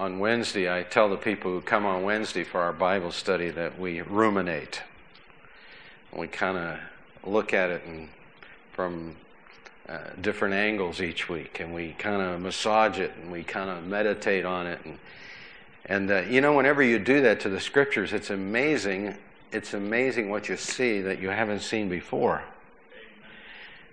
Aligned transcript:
on 0.00 0.18
Wednesday, 0.18 0.74
I 0.74 0.82
tell 0.82 1.10
the 1.10 1.16
people 1.18 1.50
who 1.50 1.60
come 1.60 1.84
on 1.84 2.04
Wednesday 2.04 2.42
for 2.42 2.58
our 2.58 2.72
Bible 2.72 3.12
study 3.12 3.50
that 3.50 3.78
we 3.78 4.00
ruminate. 4.00 4.80
We 6.10 6.26
kind 6.26 6.56
of 6.56 6.78
look 7.22 7.52
at 7.52 7.68
it 7.68 7.84
and 7.84 8.08
from 8.72 9.14
uh, 9.86 9.98
different 10.22 10.54
angles 10.54 11.02
each 11.02 11.28
week, 11.28 11.60
and 11.60 11.74
we 11.74 11.92
kind 11.98 12.22
of 12.22 12.40
massage 12.40 12.98
it 12.98 13.12
and 13.20 13.30
we 13.30 13.42
kind 13.42 13.68
of 13.68 13.84
meditate 13.84 14.46
on 14.46 14.66
it. 14.66 14.80
And, 14.86 14.98
and 15.84 16.10
uh, 16.10 16.20
you 16.22 16.40
know, 16.40 16.54
whenever 16.54 16.82
you 16.82 16.98
do 16.98 17.20
that 17.20 17.38
to 17.40 17.50
the 17.50 17.60
scriptures, 17.60 18.14
it's 18.14 18.30
amazing. 18.30 19.14
It's 19.52 19.74
amazing 19.74 20.30
what 20.30 20.48
you 20.48 20.56
see 20.56 21.02
that 21.02 21.20
you 21.20 21.28
haven't 21.28 21.60
seen 21.60 21.90
before. 21.90 22.42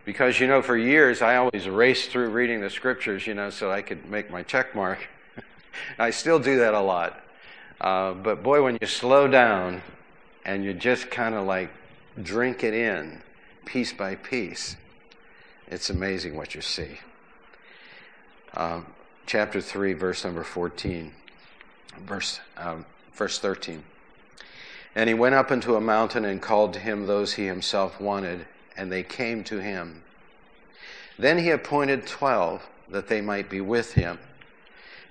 Because, 0.06 0.40
you 0.40 0.48
know, 0.48 0.62
for 0.62 0.78
years 0.78 1.22
I 1.22 1.36
always 1.36 1.68
raced 1.68 2.12
through 2.12 2.30
reading 2.30 2.62
the 2.62 2.70
scriptures, 2.70 3.28
you 3.28 3.34
know, 3.34 3.50
so 3.50 3.70
I 3.70 3.82
could 3.82 4.10
make 4.10 4.32
my 4.32 4.42
check 4.42 4.74
mark. 4.74 5.00
I 6.00 6.10
still 6.10 6.40
do 6.40 6.58
that 6.58 6.74
a 6.74 6.80
lot. 6.80 7.22
Uh, 7.80 8.14
but 8.14 8.44
boy, 8.44 8.64
when 8.64 8.78
you 8.82 8.88
slow 8.88 9.28
down 9.28 9.82
and 10.46 10.64
you 10.64 10.74
just 10.74 11.12
kind 11.12 11.36
of 11.36 11.46
like 11.46 11.70
drink 12.22 12.64
it 12.64 12.74
in 12.74 13.22
piece 13.66 13.94
by 13.94 14.16
piece, 14.16 14.76
it's 15.68 15.90
amazing 15.90 16.36
what 16.36 16.56
you 16.56 16.62
see. 16.62 17.00
Um, 18.56 18.86
chapter 19.26 19.62
3, 19.62 19.94
verse 19.94 20.24
number 20.24 20.44
14, 20.44 21.12
verse, 22.06 22.40
um, 22.58 22.86
verse 23.14 23.38
13. 23.40 23.84
And 24.96 25.08
he 25.08 25.14
went 25.14 25.36
up 25.36 25.52
into 25.52 25.76
a 25.76 25.82
mountain 25.82 26.26
and 26.26 26.42
called 26.42 26.74
to 26.74 26.80
him 26.80 27.06
those 27.06 27.34
he 27.34 27.46
himself 27.46 28.02
wanted 28.02 28.48
and 28.78 28.92
they 28.92 29.04
came 29.04 29.44
to 29.46 29.60
him. 29.60 30.04
Then 31.20 31.40
he 31.40 31.50
appointed 31.50 32.06
twelve 32.06 32.68
that 32.90 33.08
they 33.08 33.22
might 33.22 33.50
be 33.50 33.60
with 33.60 33.94
him. 33.94 34.20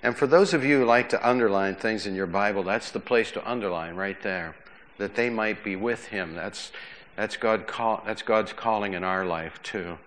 And 0.03 0.15
for 0.15 0.27
those 0.27 0.53
of 0.53 0.63
you 0.63 0.79
who 0.79 0.85
like 0.85 1.09
to 1.09 1.27
underline 1.27 1.75
things 1.75 2.05
in 2.05 2.15
your 2.15 2.27
Bible, 2.27 2.63
that's 2.63 2.91
the 2.91 2.99
place 2.99 3.31
to 3.31 3.49
underline 3.49 3.95
right 3.95 4.21
there. 4.21 4.55
That 4.97 5.15
they 5.15 5.29
might 5.29 5.63
be 5.63 5.75
with 5.75 6.05
him. 6.07 6.35
That's, 6.35 6.71
that's, 7.15 7.37
God 7.37 7.67
call, 7.67 8.03
that's 8.05 8.21
God's 8.21 8.53
calling 8.53 8.93
in 8.93 9.03
our 9.03 9.25
life, 9.25 9.59
too. 9.63 9.97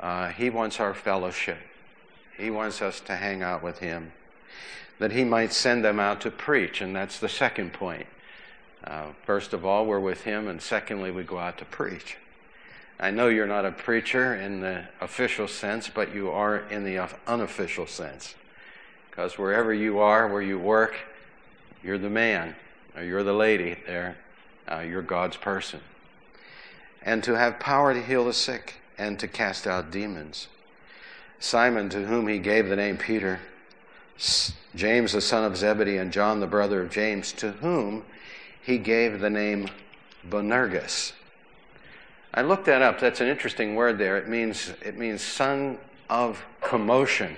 Uh, 0.00 0.28
he 0.28 0.50
wants 0.50 0.78
our 0.78 0.94
fellowship, 0.94 1.58
He 2.36 2.50
wants 2.50 2.80
us 2.80 3.00
to 3.00 3.16
hang 3.16 3.42
out 3.42 3.62
with 3.62 3.80
Him. 3.80 4.12
That 5.00 5.12
He 5.12 5.24
might 5.24 5.52
send 5.52 5.84
them 5.84 5.98
out 5.98 6.20
to 6.22 6.30
preach, 6.30 6.80
and 6.80 6.94
that's 6.94 7.18
the 7.18 7.28
second 7.28 7.72
point. 7.72 8.06
Uh, 8.84 9.08
first 9.24 9.52
of 9.52 9.64
all, 9.64 9.86
we're 9.86 9.98
with 9.98 10.22
Him, 10.22 10.46
and 10.46 10.62
secondly, 10.62 11.10
we 11.10 11.24
go 11.24 11.38
out 11.38 11.58
to 11.58 11.64
preach. 11.64 12.16
I 13.00 13.10
know 13.10 13.28
you're 13.28 13.46
not 13.46 13.64
a 13.64 13.72
preacher 13.72 14.34
in 14.34 14.60
the 14.60 14.84
official 15.00 15.48
sense, 15.48 15.88
but 15.88 16.14
you 16.14 16.30
are 16.30 16.58
in 16.58 16.84
the 16.84 17.08
unofficial 17.26 17.86
sense. 17.86 18.34
Because 19.18 19.36
wherever 19.36 19.74
you 19.74 19.98
are, 19.98 20.28
where 20.28 20.40
you 20.40 20.60
work, 20.60 20.94
you're 21.82 21.98
the 21.98 22.08
man 22.08 22.54
or 22.94 23.02
you're 23.02 23.24
the 23.24 23.32
lady 23.32 23.76
there. 23.84 24.16
Uh, 24.70 24.78
you're 24.78 25.02
God's 25.02 25.36
person. 25.36 25.80
And 27.02 27.24
to 27.24 27.34
have 27.34 27.58
power 27.58 27.92
to 27.92 28.00
heal 28.00 28.24
the 28.24 28.32
sick 28.32 28.76
and 28.96 29.18
to 29.18 29.26
cast 29.26 29.66
out 29.66 29.90
demons. 29.90 30.46
Simon, 31.40 31.88
to 31.88 32.06
whom 32.06 32.28
he 32.28 32.38
gave 32.38 32.68
the 32.68 32.76
name 32.76 32.96
Peter, 32.96 33.40
James, 34.76 35.10
the 35.10 35.20
son 35.20 35.42
of 35.42 35.56
Zebedee, 35.56 35.96
and 35.96 36.12
John, 36.12 36.38
the 36.38 36.46
brother 36.46 36.80
of 36.80 36.88
James, 36.88 37.32
to 37.32 37.50
whom 37.50 38.04
he 38.62 38.78
gave 38.78 39.18
the 39.18 39.30
name 39.30 39.68
Boanerges 40.30 41.12
I 42.32 42.42
looked 42.42 42.66
that 42.66 42.82
up. 42.82 43.00
That's 43.00 43.20
an 43.20 43.26
interesting 43.26 43.74
word 43.74 43.98
there. 43.98 44.16
It 44.16 44.28
means, 44.28 44.72
it 44.80 44.96
means 44.96 45.22
son 45.22 45.78
of 46.08 46.40
commotion. 46.60 47.36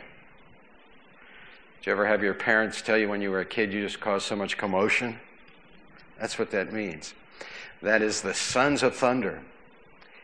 Did 1.80 1.86
you 1.86 1.92
ever 1.92 2.06
have 2.06 2.22
your 2.22 2.34
parents 2.34 2.82
tell 2.82 2.98
you 2.98 3.08
when 3.08 3.22
you 3.22 3.30
were 3.30 3.40
a 3.40 3.44
kid 3.46 3.72
you 3.72 3.80
just 3.82 4.00
caused 4.00 4.26
so 4.26 4.36
much 4.36 4.58
commotion? 4.58 5.18
That's 6.20 6.38
what 6.38 6.50
that 6.50 6.74
means. 6.74 7.14
That 7.80 8.02
is 8.02 8.20
the 8.20 8.34
sons 8.34 8.82
of 8.82 8.94
thunder 8.94 9.40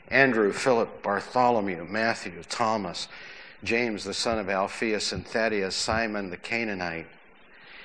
Andrew, 0.09 0.53
Philip, 0.53 1.03
Bartholomew, 1.03 1.87
Matthew, 1.89 2.43
Thomas, 2.50 3.09
James, 3.65 4.05
the 4.05 4.12
son 4.12 4.39
of 4.39 4.50
Alphaeus, 4.50 5.12
and 5.12 5.27
Thaddeus, 5.27 5.75
Simon 5.75 6.28
the 6.28 6.37
Canaanite, 6.37 7.06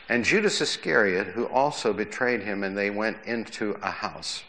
and 0.10 0.26
Judas 0.26 0.60
Iscariot, 0.60 1.28
who 1.28 1.46
also 1.46 1.94
betrayed 1.94 2.42
him, 2.42 2.66
and 2.66 2.78
they 2.78 2.90
went 2.90 3.18
into 3.26 3.80
a 3.82 3.90
house. 3.90 4.44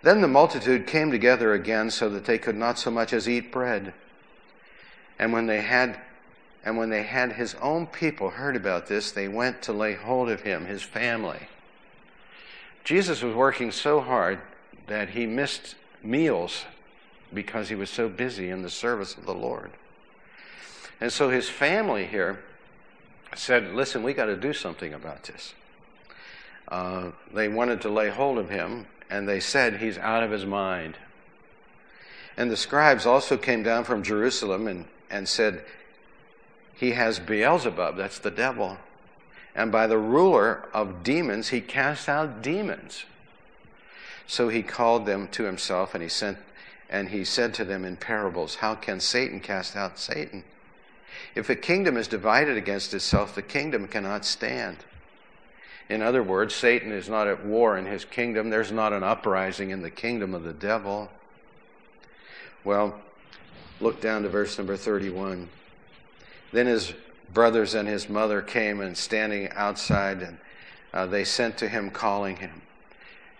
Then 0.00 0.22
the 0.22 0.28
multitude 0.28 0.86
came 0.86 1.10
together 1.10 1.52
again 1.52 1.90
so 1.90 2.08
that 2.08 2.24
they 2.24 2.38
could 2.38 2.56
not 2.56 2.78
so 2.78 2.90
much 2.90 3.12
as 3.12 3.28
eat 3.28 3.52
bread. 3.52 3.92
And 5.18 5.30
when 5.30 5.46
they 5.46 5.60
had 5.60 6.00
and 6.64 6.78
when 6.78 6.88
they 6.88 7.02
had 7.02 7.32
his 7.32 7.54
own 7.56 7.86
people 7.86 8.30
heard 8.30 8.56
about 8.56 8.86
this, 8.86 9.12
they 9.12 9.28
went 9.28 9.60
to 9.62 9.72
lay 9.72 9.94
hold 9.94 10.30
of 10.30 10.40
him, 10.40 10.64
his 10.64 10.82
family. 10.82 11.48
Jesus 12.84 13.22
was 13.22 13.34
working 13.34 13.70
so 13.70 14.00
hard 14.00 14.40
that 14.86 15.10
he 15.10 15.26
missed 15.26 15.74
meals 16.02 16.64
because 17.32 17.68
he 17.68 17.74
was 17.74 17.90
so 17.90 18.08
busy 18.08 18.50
in 18.50 18.62
the 18.62 18.70
service 18.70 19.14
of 19.14 19.26
the 19.26 19.34
Lord. 19.34 19.72
And 21.00 21.12
so 21.12 21.28
his 21.28 21.50
family 21.50 22.06
here 22.06 22.42
said, 23.34 23.74
Listen, 23.74 24.02
we 24.02 24.14
got 24.14 24.26
to 24.26 24.36
do 24.36 24.52
something 24.52 24.94
about 24.94 25.24
this. 25.24 25.52
Uh, 26.68 27.10
they 27.32 27.48
wanted 27.48 27.82
to 27.82 27.90
lay 27.90 28.08
hold 28.08 28.38
of 28.38 28.48
him, 28.48 28.86
and 29.10 29.28
they 29.28 29.40
said 29.40 29.76
he's 29.76 29.98
out 29.98 30.22
of 30.22 30.30
his 30.30 30.46
mind. 30.46 30.96
And 32.36 32.50
the 32.50 32.56
scribes 32.56 33.04
also 33.04 33.36
came 33.36 33.62
down 33.62 33.84
from 33.84 34.02
Jerusalem 34.02 34.66
and, 34.66 34.86
and 35.10 35.28
said, 35.28 35.64
He 36.74 36.92
has 36.92 37.18
Beelzebub, 37.18 37.96
that's 37.96 38.18
the 38.18 38.30
devil. 38.30 38.78
And 39.54 39.70
by 39.70 39.86
the 39.86 39.98
ruler 39.98 40.68
of 40.74 41.02
demons, 41.02 41.48
he 41.48 41.60
cast 41.60 42.08
out 42.08 42.42
demons. 42.42 43.04
So 44.26 44.48
he 44.48 44.62
called 44.62 45.06
them 45.06 45.28
to 45.28 45.44
himself 45.44 45.94
and 45.94 46.02
he 46.02 46.08
sent 46.08 46.38
and 46.90 47.08
he 47.08 47.24
said 47.24 47.54
to 47.54 47.64
them 47.64 47.84
in 47.84 47.96
parables, 47.96 48.56
How 48.56 48.74
can 48.74 49.00
Satan 49.00 49.40
cast 49.40 49.74
out 49.74 49.98
Satan? 49.98 50.44
If 51.34 51.50
a 51.50 51.56
kingdom 51.56 51.96
is 51.96 52.06
divided 52.08 52.56
against 52.56 52.94
itself, 52.94 53.34
the 53.34 53.42
kingdom 53.42 53.88
cannot 53.88 54.24
stand. 54.24 54.78
In 55.88 56.02
other 56.02 56.22
words, 56.22 56.54
Satan 56.54 56.92
is 56.92 57.08
not 57.08 57.26
at 57.26 57.44
war 57.44 57.76
in 57.76 57.86
his 57.86 58.04
kingdom. 58.04 58.50
There's 58.50 58.72
not 58.72 58.92
an 58.92 59.02
uprising 59.02 59.70
in 59.70 59.82
the 59.82 59.90
kingdom 59.90 60.34
of 60.34 60.44
the 60.44 60.52
devil. 60.52 61.10
Well, 62.64 63.00
look 63.80 64.00
down 64.00 64.22
to 64.22 64.28
verse 64.28 64.56
number 64.56 64.76
31. 64.76 65.48
Then 66.54 66.68
his 66.68 66.94
brothers 67.32 67.74
and 67.74 67.88
his 67.88 68.08
mother 68.08 68.40
came 68.40 68.80
and 68.80 68.96
standing 68.96 69.50
outside, 69.56 70.22
and 70.22 70.38
uh, 70.92 71.04
they 71.04 71.24
sent 71.24 71.58
to 71.58 71.68
him, 71.68 71.90
calling 71.90 72.36
him. 72.36 72.62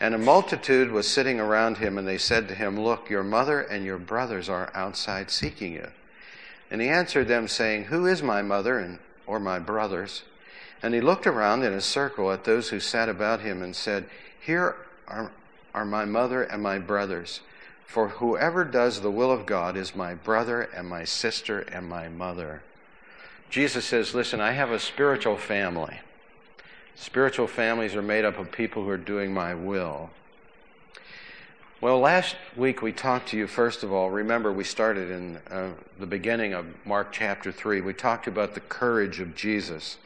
And 0.01 0.17
a 0.17 0.19
multitude 0.19 0.91
was 0.91 1.07
sitting 1.07 1.39
around 1.39 1.79
him, 1.79 1.97
and 1.97 2.09
they 2.09 2.19
said 2.19 2.49
to 2.49 2.57
him, 2.57 2.81
Look, 2.81 3.09
your 3.09 3.23
mother 3.23 3.61
and 3.61 3.85
your 3.85 3.99
brothers 3.99 4.49
are 4.49 4.73
outside 4.75 5.31
seeking 5.31 5.75
you. 5.75 5.91
And 6.73 6.81
he 6.81 6.89
answered 6.89 7.29
them, 7.29 7.47
saying, 7.47 7.85
Who 7.85 8.05
is 8.05 8.21
my 8.21 8.43
mother 8.43 8.81
and 8.81 8.99
or 9.29 9.39
my 9.39 9.61
brothers? 9.61 10.25
And 10.83 10.93
he 10.93 11.01
looked 11.01 11.29
around 11.29 11.63
in 11.63 11.73
a 11.73 11.81
circle 11.81 12.33
at 12.33 12.43
those 12.43 12.71
who 12.71 12.81
sat 12.81 13.09
about 13.09 13.43
him 13.43 13.63
and 13.63 13.77
said, 13.77 14.07
Here 14.41 14.75
are, 15.07 15.31
are 15.73 15.85
my 15.85 16.05
mother 16.05 16.43
and 16.43 16.61
my 16.61 16.81
brothers. 16.81 17.43
For 17.87 18.09
whoever 18.09 18.65
does 18.65 19.03
the 19.03 19.11
will 19.13 19.31
of 19.31 19.47
God 19.47 19.77
is 19.77 19.95
my 19.95 20.15
brother 20.15 20.63
and 20.63 20.89
my 20.89 21.05
sister 21.05 21.61
and 21.61 21.89
my 21.89 22.09
mother. 22.09 22.63
Jesus 23.55 23.85
says, 23.85 24.17
Listen, 24.17 24.41
I 24.41 24.51
have 24.51 24.73
a 24.73 24.81
spiritual 24.81 25.37
family. 25.37 26.01
Spiritual 26.97 27.47
families 27.47 27.95
are 27.95 28.03
made 28.03 28.25
up 28.25 28.37
of 28.37 28.51
people 28.51 28.83
who 28.83 28.89
are 28.91 28.97
doing 28.97 29.33
my 29.33 29.55
will. 29.55 30.11
Well, 31.81 32.01
last 32.01 32.35
week 32.57 32.83
we 32.83 32.91
talked 32.91 33.29
to 33.29 33.37
you, 33.37 33.47
first 33.47 33.85
of 33.85 33.93
all, 33.93 34.11
remember 34.11 34.53
we 34.53 34.65
started 34.65 35.09
in 35.09 35.37
uh, 35.53 35.71
the 36.01 36.07
beginning 36.07 36.53
of 36.53 36.67
Mark 36.85 37.13
chapter 37.13 37.53
3. 37.53 37.81
We 37.81 37.93
talked 37.95 38.27
about 38.27 38.55
the 38.55 38.61
courage 38.61 39.21
of 39.21 39.37
Jesus. 39.37 39.99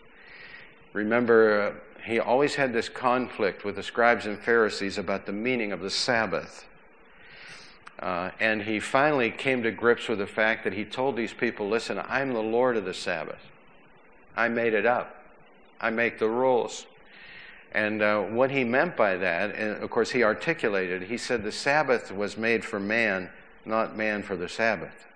Remember, 0.92 1.72
uh, 1.72 2.02
he 2.04 2.20
always 2.20 2.56
had 2.56 2.74
this 2.74 2.90
conflict 2.90 3.64
with 3.64 3.76
the 3.76 3.82
scribes 3.82 4.26
and 4.26 4.38
Pharisees 4.38 4.98
about 4.98 5.24
the 5.24 5.32
meaning 5.32 5.72
of 5.72 5.80
the 5.80 5.88
Sabbath. 5.88 6.66
Uh, 7.98 8.30
and 8.38 8.62
he 8.62 8.78
finally 8.78 9.30
came 9.30 9.62
to 9.62 9.70
grips 9.70 10.08
with 10.08 10.18
the 10.18 10.26
fact 10.26 10.64
that 10.64 10.72
he 10.72 10.84
told 10.84 11.16
these 11.16 11.32
people, 11.32 11.68
listen, 11.68 12.00
I'm 12.08 12.32
the 12.32 12.42
Lord 12.42 12.76
of 12.76 12.84
the 12.84 12.94
Sabbath. 12.94 13.40
I 14.36 14.48
made 14.48 14.72
it 14.72 14.86
up. 14.86 15.16
I 15.80 15.90
make 15.90 16.18
the 16.18 16.28
rules. 16.28 16.86
And 17.72 18.00
uh, 18.00 18.22
what 18.22 18.50
he 18.50 18.64
meant 18.64 18.96
by 18.96 19.16
that, 19.16 19.54
and 19.54 19.82
of 19.82 19.90
course 19.90 20.10
he 20.10 20.22
articulated, 20.22 21.02
he 21.02 21.18
said 21.18 21.42
the 21.42 21.52
Sabbath 21.52 22.12
was 22.12 22.36
made 22.36 22.64
for 22.64 22.80
man, 22.80 23.30
not 23.64 23.96
man 23.96 24.22
for 24.22 24.36
the 24.36 24.48
Sabbath. 24.48 25.06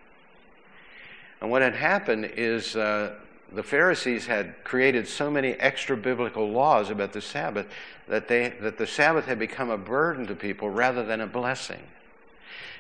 And 1.41 1.51
what 1.51 1.63
had 1.63 1.75
happened 1.75 2.33
is 2.37 2.77
uh, 2.77 3.15
the 3.53 3.63
Pharisees 3.63 4.27
had 4.27 4.63
created 4.65 5.09
so 5.09 5.31
many 5.31 5.53
extra 5.55 5.97
biblical 5.97 6.51
laws 6.51 6.91
about 6.91 7.13
the 7.13 7.21
Sabbath 7.21 7.67
that, 8.09 8.29
they, 8.29 8.51
that 8.61 8.77
the 8.77 8.87
Sabbath 8.87 9.27
had 9.27 9.39
become 9.39 9.71
a 9.71 9.79
burden 9.79 10.27
to 10.27 10.35
people 10.35 10.69
rather 10.69 11.05
than 11.05 11.21
a 11.21 11.27
blessing. 11.27 11.83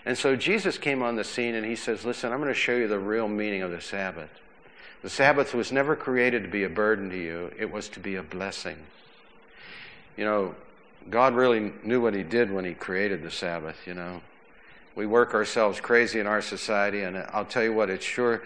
And 0.04 0.18
so 0.18 0.34
Jesus 0.34 0.78
came 0.78 1.02
on 1.02 1.16
the 1.16 1.24
scene 1.24 1.54
and 1.54 1.64
he 1.64 1.76
says, 1.76 2.04
Listen, 2.04 2.32
I'm 2.32 2.40
going 2.40 2.52
to 2.52 2.58
show 2.58 2.74
you 2.76 2.88
the 2.88 2.98
real 2.98 3.28
meaning 3.28 3.62
of 3.62 3.70
the 3.70 3.80
Sabbath. 3.80 4.30
The 5.02 5.10
Sabbath 5.10 5.54
was 5.54 5.72
never 5.72 5.96
created 5.96 6.42
to 6.42 6.48
be 6.48 6.64
a 6.64 6.68
burden 6.68 7.10
to 7.10 7.16
you, 7.16 7.52
it 7.58 7.70
was 7.70 7.88
to 7.90 8.00
be 8.00 8.16
a 8.16 8.22
blessing. 8.22 8.76
You 10.16 10.24
know, 10.24 10.54
God 11.10 11.34
really 11.34 11.72
knew 11.82 12.00
what 12.00 12.14
He 12.14 12.22
did 12.22 12.52
when 12.52 12.64
He 12.64 12.74
created 12.74 13.22
the 13.22 13.30
Sabbath, 13.30 13.76
you 13.86 13.94
know. 13.94 14.20
We 14.94 15.06
work 15.06 15.34
ourselves 15.34 15.80
crazy 15.80 16.20
in 16.20 16.26
our 16.26 16.42
society, 16.42 17.02
and 17.02 17.16
I'll 17.32 17.46
tell 17.46 17.62
you 17.62 17.72
what, 17.72 17.88
it's 17.88 18.04
sure 18.04 18.42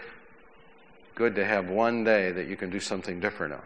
good 1.13 1.35
to 1.35 1.43
have 1.43 1.69
one 1.69 2.03
day 2.03 2.31
that 2.31 2.47
you 2.47 2.55
can 2.55 2.69
do 2.69 2.79
something 2.79 3.19
different 3.19 3.53
on. 3.53 3.61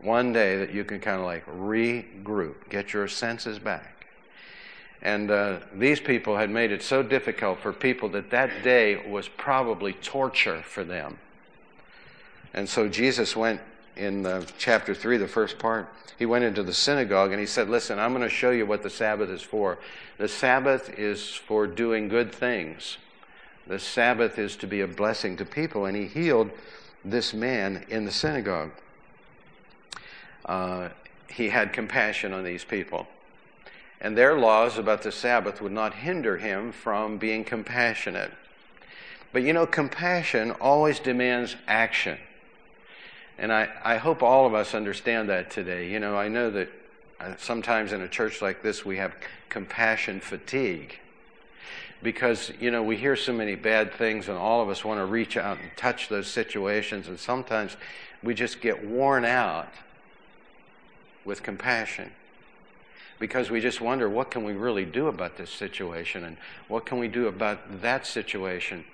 One 0.00 0.32
day 0.32 0.56
that 0.58 0.72
you 0.72 0.84
can 0.84 1.00
kind 1.00 1.20
of 1.20 1.26
like 1.26 1.44
regroup, 1.46 2.68
get 2.70 2.92
your 2.92 3.08
senses 3.08 3.58
back. 3.58 4.01
And 5.02 5.30
uh, 5.30 5.58
these 5.74 5.98
people 5.98 6.36
had 6.36 6.48
made 6.48 6.70
it 6.70 6.82
so 6.82 7.02
difficult 7.02 7.58
for 7.58 7.72
people 7.72 8.08
that 8.10 8.30
that 8.30 8.62
day 8.62 9.08
was 9.08 9.28
probably 9.28 9.94
torture 9.94 10.62
for 10.62 10.84
them. 10.84 11.18
And 12.54 12.68
so 12.68 12.88
Jesus 12.88 13.34
went 13.34 13.60
in 13.96 14.24
uh, 14.24 14.44
chapter 14.58 14.94
3, 14.94 15.16
the 15.18 15.28
first 15.28 15.58
part, 15.58 15.88
he 16.18 16.26
went 16.26 16.44
into 16.44 16.62
the 16.62 16.72
synagogue 16.72 17.32
and 17.32 17.40
he 17.40 17.46
said, 17.46 17.68
Listen, 17.68 17.98
I'm 17.98 18.12
going 18.12 18.22
to 18.22 18.28
show 18.28 18.50
you 18.50 18.64
what 18.64 18.82
the 18.82 18.90
Sabbath 18.90 19.28
is 19.28 19.42
for. 19.42 19.78
The 20.18 20.28
Sabbath 20.28 20.98
is 20.98 21.28
for 21.34 21.66
doing 21.66 22.08
good 22.08 22.32
things, 22.32 22.98
the 23.66 23.78
Sabbath 23.78 24.38
is 24.38 24.56
to 24.56 24.66
be 24.66 24.82
a 24.82 24.86
blessing 24.86 25.36
to 25.38 25.44
people. 25.44 25.86
And 25.86 25.96
he 25.96 26.06
healed 26.06 26.50
this 27.04 27.34
man 27.34 27.84
in 27.88 28.04
the 28.04 28.12
synagogue. 28.12 28.70
Uh, 30.44 30.90
he 31.28 31.48
had 31.48 31.72
compassion 31.72 32.32
on 32.32 32.44
these 32.44 32.64
people. 32.64 33.06
And 34.02 34.18
their 34.18 34.36
laws 34.36 34.78
about 34.78 35.02
the 35.02 35.12
Sabbath 35.12 35.62
would 35.62 35.70
not 35.70 35.94
hinder 35.94 36.36
him 36.36 36.72
from 36.72 37.18
being 37.18 37.44
compassionate. 37.44 38.32
But 39.32 39.44
you 39.44 39.52
know, 39.52 39.64
compassion 39.64 40.50
always 40.50 40.98
demands 40.98 41.54
action. 41.68 42.18
And 43.38 43.52
I, 43.52 43.68
I 43.84 43.96
hope 43.98 44.20
all 44.22 44.44
of 44.44 44.54
us 44.54 44.74
understand 44.74 45.28
that 45.28 45.52
today. 45.52 45.88
You 45.88 46.00
know, 46.00 46.16
I 46.16 46.26
know 46.26 46.50
that 46.50 46.68
uh, 47.20 47.34
sometimes 47.38 47.92
in 47.92 48.02
a 48.02 48.08
church 48.08 48.42
like 48.42 48.60
this 48.60 48.84
we 48.84 48.96
have 48.96 49.14
compassion 49.48 50.20
fatigue 50.20 50.98
because 52.02 52.50
you 52.58 52.72
know 52.72 52.82
we 52.82 52.96
hear 52.96 53.14
so 53.14 53.32
many 53.32 53.54
bad 53.54 53.94
things 53.94 54.28
and 54.28 54.36
all 54.36 54.60
of 54.60 54.68
us 54.68 54.84
want 54.84 54.98
to 54.98 55.04
reach 55.04 55.36
out 55.36 55.58
and 55.60 55.70
touch 55.76 56.08
those 56.08 56.26
situations 56.26 57.06
and 57.06 57.20
sometimes 57.20 57.76
we 58.24 58.34
just 58.34 58.60
get 58.60 58.84
worn 58.84 59.24
out 59.24 59.68
with 61.24 61.42
compassion 61.42 62.10
because 63.22 63.50
we 63.50 63.60
just 63.60 63.80
wonder 63.80 64.10
what 64.10 64.32
can 64.32 64.42
we 64.42 64.52
really 64.52 64.84
do 64.84 65.06
about 65.06 65.36
this 65.36 65.50
situation 65.50 66.24
and 66.24 66.36
what 66.66 66.84
can 66.84 66.98
we 66.98 67.06
do 67.06 67.28
about 67.28 67.80
that 67.80 68.04
situation 68.04 68.84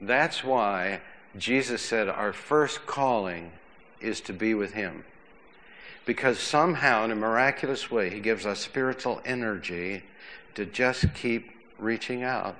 that's 0.00 0.44
why 0.44 1.00
jesus 1.36 1.82
said 1.82 2.08
our 2.08 2.32
first 2.32 2.86
calling 2.86 3.50
is 4.02 4.20
to 4.22 4.32
be 4.32 4.54
with 4.54 4.74
Him. 4.74 5.04
Because 6.04 6.38
somehow, 6.38 7.04
in 7.04 7.10
a 7.10 7.16
miraculous 7.16 7.90
way, 7.90 8.10
He 8.10 8.20
gives 8.20 8.44
us 8.44 8.60
spiritual 8.60 9.20
energy 9.24 10.02
to 10.54 10.66
just 10.66 11.14
keep 11.14 11.50
reaching 11.78 12.22
out, 12.22 12.56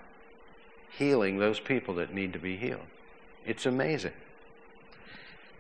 healing 0.97 1.39
those 1.39 1.61
people 1.61 1.95
that 1.97 2.15
need 2.15 2.33
to 2.33 2.39
be 2.39 2.57
healed. 2.57 2.87
It's 3.45 3.67
amazing. 3.67 4.13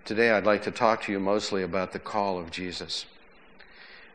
Today, 0.04 0.30
I'd 0.30 0.46
like 0.46 0.62
to 0.62 0.70
talk 0.70 1.02
to 1.04 1.12
you 1.12 1.20
mostly 1.20 1.62
about 1.62 1.92
the 1.92 1.98
call 1.98 2.38
of 2.38 2.50
Jesus. 2.50 3.06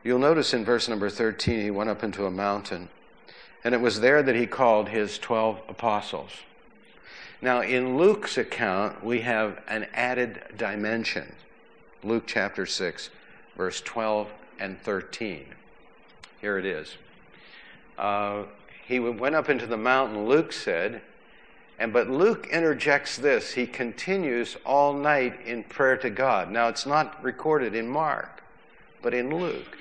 You'll 0.03 0.19
notice 0.19 0.53
in 0.53 0.63
verse 0.63 0.87
number 0.87 1.09
13, 1.09 1.61
he 1.61 1.71
went 1.71 1.89
up 1.89 2.03
into 2.03 2.25
a 2.25 2.31
mountain, 2.31 2.89
and 3.63 3.73
it 3.73 3.81
was 3.81 3.99
there 3.99 4.23
that 4.23 4.35
he 4.35 4.47
called 4.47 4.89
his 4.89 5.17
12 5.17 5.61
apostles. 5.67 6.31
Now, 7.41 7.61
in 7.61 7.97
Luke's 7.97 8.37
account, 8.37 9.03
we 9.03 9.21
have 9.21 9.61
an 9.67 9.87
added 9.93 10.41
dimension. 10.57 11.35
Luke 12.03 12.23
chapter 12.25 12.65
6, 12.65 13.09
verse 13.55 13.81
12 13.81 14.29
and 14.59 14.79
13. 14.81 15.45
Here 16.41 16.57
it 16.57 16.65
is. 16.65 16.95
Uh, 17.97 18.43
he 18.87 18.99
went 18.99 19.35
up 19.35 19.49
into 19.49 19.67
the 19.67 19.77
mountain, 19.77 20.27
Luke 20.27 20.53
said, 20.53 21.01
and 21.79 21.93
but 21.93 22.09
Luke 22.09 22.47
interjects 22.51 23.17
this. 23.17 23.53
He 23.53 23.67
continues 23.67 24.57
all 24.65 24.93
night 24.93 25.45
in 25.45 25.63
prayer 25.63 25.97
to 25.97 26.09
God. 26.09 26.49
Now 26.49 26.69
it's 26.69 26.85
not 26.85 27.23
recorded 27.23 27.75
in 27.75 27.87
Mark, 27.87 28.41
but 29.01 29.13
in 29.13 29.35
Luke. 29.35 29.77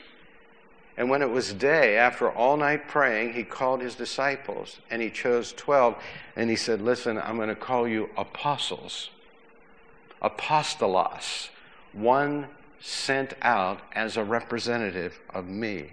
And 0.96 1.10
when 1.10 1.20
it 1.20 1.30
was 1.30 1.52
day, 1.52 1.98
after 1.98 2.30
all 2.30 2.56
night 2.56 2.88
praying, 2.88 3.34
he 3.34 3.44
called 3.44 3.82
his 3.82 3.94
disciples 3.94 4.78
and 4.90 5.02
he 5.02 5.10
chose 5.10 5.52
12 5.52 5.96
and 6.36 6.48
he 6.48 6.56
said, 6.56 6.80
Listen, 6.80 7.18
I'm 7.18 7.36
going 7.36 7.50
to 7.50 7.54
call 7.54 7.86
you 7.86 8.08
apostles. 8.16 9.10
Apostolos 10.22 11.50
one 11.92 12.46
sent 12.80 13.34
out 13.42 13.80
as 13.94 14.16
a 14.16 14.24
representative 14.24 15.18
of 15.30 15.46
me. 15.46 15.90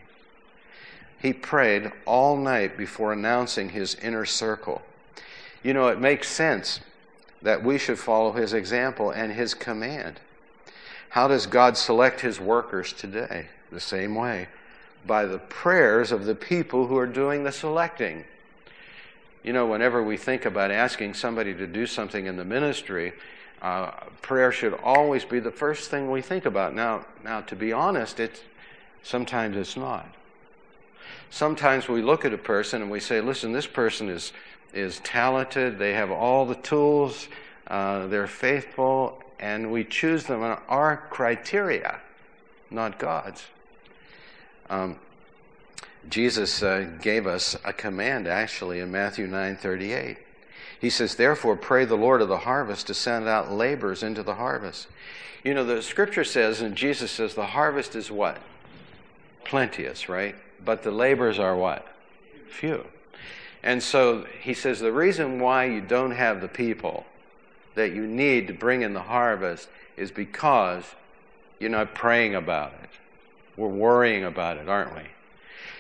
He 1.22 1.34
prayed 1.34 1.92
all 2.06 2.36
night 2.38 2.78
before 2.78 3.14
announcing 3.14 3.70
his 3.70 3.96
inner 3.96 4.26
circle. 4.26 4.82
You 5.64 5.74
know, 5.74 5.88
it 5.88 6.00
makes 6.00 6.28
sense 6.28 6.82
that 7.42 7.64
we 7.64 7.78
should 7.78 8.00
follow 8.00 8.34
his 8.34 8.54
example 8.54 9.12
and 9.12 9.32
his 9.32 9.54
command. 9.54 10.20
How 11.10 11.28
does 11.28 11.46
God 11.46 11.78
select 11.78 12.22
his 12.22 12.40
workers 12.40 12.92
today? 12.94 13.48
The 13.72 13.80
same 13.80 14.16
way 14.16 14.48
by 15.06 15.26
the 15.26 15.38
prayers 15.38 16.12
of 16.12 16.26
the 16.26 16.36
people 16.36 16.88
who 16.88 16.98
are 16.98 17.08
doing 17.08 17.44
the 17.44 17.52
selecting. 17.52 18.24
You 19.44 19.52
know, 19.52 19.66
whenever 19.66 20.02
we 20.02 20.16
think 20.16 20.46
about 20.46 20.72
asking 20.72 21.16
somebody 21.16 21.54
to 21.54 21.68
do 21.68 21.86
something 21.86 22.26
in 22.26 22.38
the 22.38 22.46
ministry, 22.46 23.14
uh, 23.62 23.92
prayer 24.22 24.52
should 24.52 24.74
always 24.74 25.26
be 25.26 25.40
the 25.40 25.52
first 25.52 25.90
thing 25.90 26.10
we 26.10 26.22
think 26.22 26.46
about. 26.46 26.74
Now, 26.74 27.06
now 27.24 27.42
to 27.42 27.56
be 27.56 27.74
honest, 27.74 28.20
it's 28.20 28.42
sometimes 29.04 29.58
it's 29.58 29.76
not. 29.76 30.08
Sometimes 31.30 31.88
we 31.90 32.02
look 32.02 32.26
at 32.26 32.34
a 32.34 32.38
person 32.38 32.82
and 32.82 32.92
we 32.92 33.00
say, 33.00 33.20
"Listen, 33.20 33.52
this 33.52 33.68
person 33.68 34.10
is 34.10 34.32
is 34.74 35.00
talented. 35.00 35.78
They 35.78 35.94
have 35.94 36.12
all 36.12 36.46
the 36.46 36.56
tools. 36.56 37.28
Uh, 37.68 38.08
they're 38.08 38.28
faithful, 38.28 39.22
and 39.40 39.72
we 39.72 39.84
choose 39.84 40.26
them 40.26 40.42
on 40.42 40.60
our 40.68 40.98
criteria, 41.10 42.00
not 42.70 43.00
God's." 43.00 43.46
Um, 44.70 44.98
Jesus 46.10 46.62
uh, 46.62 46.90
gave 47.02 47.28
us 47.28 47.56
a 47.64 47.74
command 47.74 48.28
actually 48.28 48.80
in 48.80 48.92
Matthew 48.92 49.28
nine 49.28 49.56
thirty 49.56 49.94
eight. 49.94 50.18
He 50.80 50.90
says, 50.90 51.16
Therefore, 51.16 51.56
pray 51.56 51.86
the 51.86 51.96
Lord 51.96 52.22
of 52.22 52.28
the 52.28 52.40
harvest 52.40 52.88
to 52.88 52.94
send 52.94 53.28
out 53.28 53.52
laborers 53.52 54.04
into 54.04 54.22
the 54.22 54.36
harvest. 54.36 54.88
You 55.44 55.54
know, 55.54 55.64
the 55.64 55.82
scripture 55.82 56.24
says, 56.24 56.62
and 56.62 56.76
Jesus 56.76 57.12
says, 57.12 57.36
the 57.36 57.46
harvest 57.46 57.96
is 57.96 58.10
what? 58.10 58.42
Plenteous, 59.44 60.10
right? 60.10 60.36
But 60.64 60.84
the 60.84 60.92
laborers 60.92 61.40
are 61.40 61.56
what? 61.56 61.88
Few. 62.50 62.86
And 63.62 63.82
so 63.82 64.26
he 64.42 64.54
says, 64.54 64.80
the 64.80 64.92
reason 64.92 65.40
why 65.40 65.66
you 65.66 65.82
don't 65.82 66.12
have 66.12 66.42
the 66.42 66.48
people 66.48 67.06
that 67.76 67.94
you 67.94 68.06
need 68.06 68.48
to 68.48 68.54
bring 68.54 68.82
in 68.82 68.94
the 68.94 69.02
harvest 69.02 69.70
is 69.96 70.12
because 70.12 70.84
you're 71.60 71.70
not 71.70 71.96
praying 71.96 72.36
about 72.36 72.74
it. 72.84 72.90
We're 73.58 73.68
worrying 73.68 74.24
about 74.24 74.58
it, 74.58 74.68
aren't 74.68 74.96
we? 74.96 75.04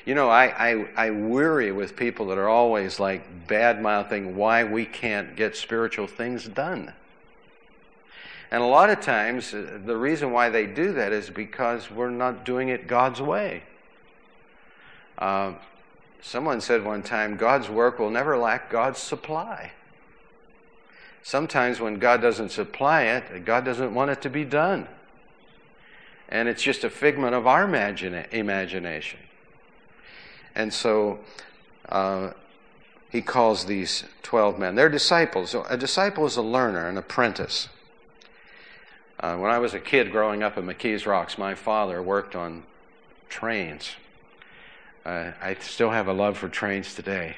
You 0.05 0.15
know, 0.15 0.29
I, 0.29 0.71
I, 0.71 0.87
I 0.95 1.11
worry 1.11 1.71
with 1.71 1.95
people 1.95 2.27
that 2.27 2.37
are 2.37 2.49
always 2.49 2.99
like 2.99 3.47
bad 3.47 3.81
mouthing 3.81 4.35
why 4.35 4.63
we 4.63 4.85
can't 4.85 5.35
get 5.35 5.55
spiritual 5.55 6.07
things 6.07 6.45
done. 6.45 6.93
And 8.51 8.61
a 8.61 8.65
lot 8.67 8.89
of 8.89 9.01
times, 9.01 9.53
uh, 9.53 9.79
the 9.83 9.97
reason 9.97 10.31
why 10.31 10.49
they 10.49 10.67
do 10.67 10.93
that 10.93 11.11
is 11.11 11.29
because 11.29 11.89
we're 11.89 12.11
not 12.11 12.45
doing 12.45 12.69
it 12.69 12.85
God's 12.87 13.21
way. 13.21 13.63
Uh, 15.17 15.53
someone 16.21 16.61
said 16.61 16.83
one 16.83 17.01
time, 17.01 17.35
God's 17.37 17.69
work 17.69 17.97
will 17.97 18.11
never 18.11 18.37
lack 18.37 18.69
God's 18.69 18.99
supply. 18.99 19.71
Sometimes 21.23 21.79
when 21.79 21.99
God 21.99 22.21
doesn't 22.21 22.49
supply 22.49 23.03
it, 23.03 23.45
God 23.45 23.63
doesn't 23.63 23.93
want 23.93 24.11
it 24.11 24.21
to 24.21 24.29
be 24.29 24.43
done. 24.43 24.87
And 26.29 26.47
it's 26.47 26.63
just 26.63 26.83
a 26.83 26.89
figment 26.89 27.35
of 27.35 27.45
our 27.45 27.65
imagine- 27.65 28.25
imagination. 28.31 29.19
And 30.55 30.73
so 30.73 31.19
uh, 31.89 32.31
he 33.11 33.21
calls 33.21 33.65
these 33.65 34.05
12 34.23 34.59
men. 34.59 34.75
They're 34.75 34.89
disciples. 34.89 35.55
A 35.69 35.77
disciple 35.77 36.25
is 36.25 36.37
a 36.37 36.41
learner, 36.41 36.87
an 36.87 36.97
apprentice. 36.97 37.69
Uh, 39.19 39.37
when 39.37 39.51
I 39.51 39.59
was 39.59 39.73
a 39.73 39.79
kid 39.79 40.11
growing 40.11 40.43
up 40.43 40.57
in 40.57 40.65
McKees 40.65 41.05
Rocks, 41.05 41.37
my 41.37 41.55
father 41.55 42.01
worked 42.01 42.35
on 42.35 42.63
trains. 43.29 43.91
Uh, 45.05 45.31
I 45.41 45.55
still 45.55 45.91
have 45.91 46.07
a 46.07 46.13
love 46.13 46.37
for 46.37 46.49
trains 46.49 46.95
today. 46.95 47.35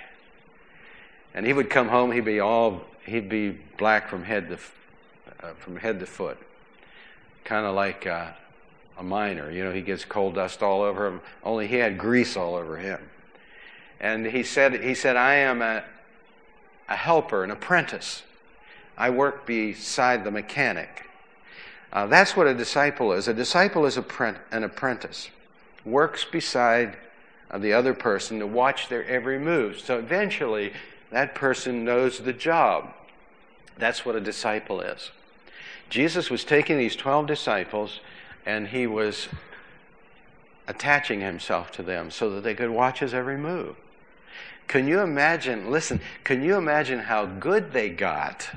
And 1.33 1.45
he 1.45 1.53
would 1.53 1.69
come 1.69 1.89
home, 1.89 2.11
he'd 2.11 2.25
be 2.25 2.39
all, 2.39 2.81
he'd 3.05 3.27
be 3.27 3.57
black 3.77 4.07
from 4.07 4.23
head 4.23 4.49
to, 4.49 4.57
uh, 5.45 5.53
from 5.55 5.77
head 5.77 5.99
to 5.99 6.05
foot. 6.05 6.37
Kind 7.43 7.65
of 7.65 7.75
like 7.75 8.07
uh, 8.07 8.31
a 8.97 9.03
miner. 9.03 9.51
You 9.51 9.63
know, 9.63 9.71
he 9.71 9.81
gets 9.81 10.05
coal 10.05 10.31
dust 10.31 10.63
all 10.63 10.81
over 10.81 11.07
him, 11.07 11.21
only 11.43 11.67
he 11.67 11.75
had 11.75 11.97
grease 11.97 12.37
all 12.37 12.55
over 12.55 12.77
him. 12.77 12.99
And 13.99 14.25
he 14.25 14.43
said, 14.43 14.83
he 14.83 14.93
said 14.93 15.15
I 15.15 15.35
am 15.35 15.61
a, 15.61 15.83
a 16.89 16.95
helper, 16.95 17.43
an 17.43 17.51
apprentice. 17.51 18.23
I 18.97 19.09
work 19.09 19.45
beside 19.45 20.23
the 20.23 20.31
mechanic. 20.31 21.05
Uh, 21.91 22.07
that's 22.07 22.35
what 22.35 22.47
a 22.47 22.53
disciple 22.53 23.13
is. 23.13 23.27
A 23.27 23.33
disciple 23.33 23.85
is 23.85 23.97
an 23.97 24.63
apprentice, 24.63 25.29
works 25.85 26.25
beside 26.25 26.97
uh, 27.51 27.57
the 27.57 27.73
other 27.73 27.93
person 27.93 28.39
to 28.39 28.47
watch 28.47 28.89
their 28.89 29.05
every 29.05 29.39
move. 29.39 29.79
So 29.79 29.97
eventually, 29.97 30.73
that 31.11 31.35
person 31.35 31.85
knows 31.85 32.19
the 32.19 32.33
job. 32.33 32.93
That's 33.77 34.05
what 34.05 34.15
a 34.15 34.21
disciple 34.21 34.81
is. 34.81 35.11
Jesus 35.89 36.29
was 36.29 36.43
taking 36.43 36.77
these 36.77 36.95
12 36.95 37.27
disciples 37.27 37.99
and 38.45 38.67
he 38.67 38.87
was 38.87 39.27
attaching 40.67 41.21
himself 41.21 41.71
to 41.71 41.83
them 41.83 42.11
so 42.11 42.29
that 42.31 42.43
they 42.43 42.53
could 42.53 42.69
watch 42.69 42.99
his 42.99 43.13
every 43.13 43.37
move. 43.37 43.75
Can 44.67 44.87
you 44.87 45.01
imagine, 45.01 45.69
listen, 45.69 46.01
can 46.23 46.43
you 46.43 46.55
imagine 46.55 46.99
how 46.99 47.25
good 47.25 47.71
they 47.71 47.89
got 47.89 48.49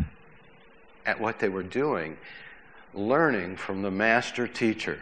at 1.04 1.20
what 1.20 1.38
they 1.38 1.48
were 1.48 1.62
doing, 1.62 2.16
learning 2.94 3.56
from 3.56 3.82
the 3.82 3.90
master 3.90 4.48
teacher? 4.48 5.00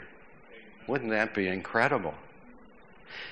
Wouldn't 0.86 1.10
that 1.10 1.34
be 1.34 1.46
incredible? 1.46 2.14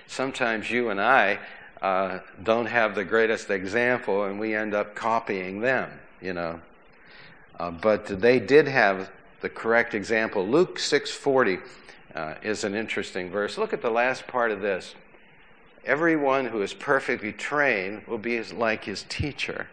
Sometimes 0.07 0.71
you 0.71 0.91
and 0.91 1.01
I 1.01 1.39
uh, 1.83 2.21
don't 2.43 2.67
have 2.67 2.95
the 2.95 3.05
greatest 3.05 3.51
example 3.51 4.25
and 4.25 4.39
we 4.39 4.55
end 4.55 4.75
up 4.75 4.95
copying 4.95 5.61
them, 5.61 5.91
you 6.21 6.33
know. 6.33 6.61
Uh, 7.59 7.71
but 7.71 8.07
they 8.07 8.41
did 8.41 8.67
have 8.69 9.11
the 9.45 9.51
correct 9.51 9.93
example. 9.93 10.49
Luke 10.49 10.79
6:40 10.79 11.61
uh, 12.15 12.35
is 12.43 12.65
an 12.65 12.75
interesting 12.75 13.29
verse. 13.31 13.59
Look 13.59 13.75
at 13.75 13.83
the 13.83 13.91
last 13.91 14.27
part 14.27 14.51
of 14.51 14.63
this. 14.63 14.95
Everyone 15.85 16.47
who 16.47 16.63
is 16.63 16.73
perfectly 16.73 17.31
trained 17.31 18.07
will 18.07 18.17
be 18.17 18.43
like 18.43 18.85
his 18.85 19.05
teacher. 19.11 19.67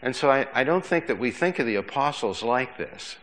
And 0.00 0.16
so 0.16 0.30
I, 0.30 0.46
I 0.54 0.64
don't 0.64 0.86
think 0.86 1.06
that 1.08 1.18
we 1.18 1.30
think 1.30 1.58
of 1.58 1.66
the 1.66 1.74
apostles 1.74 2.42
like 2.42 2.78
this. 2.78 3.16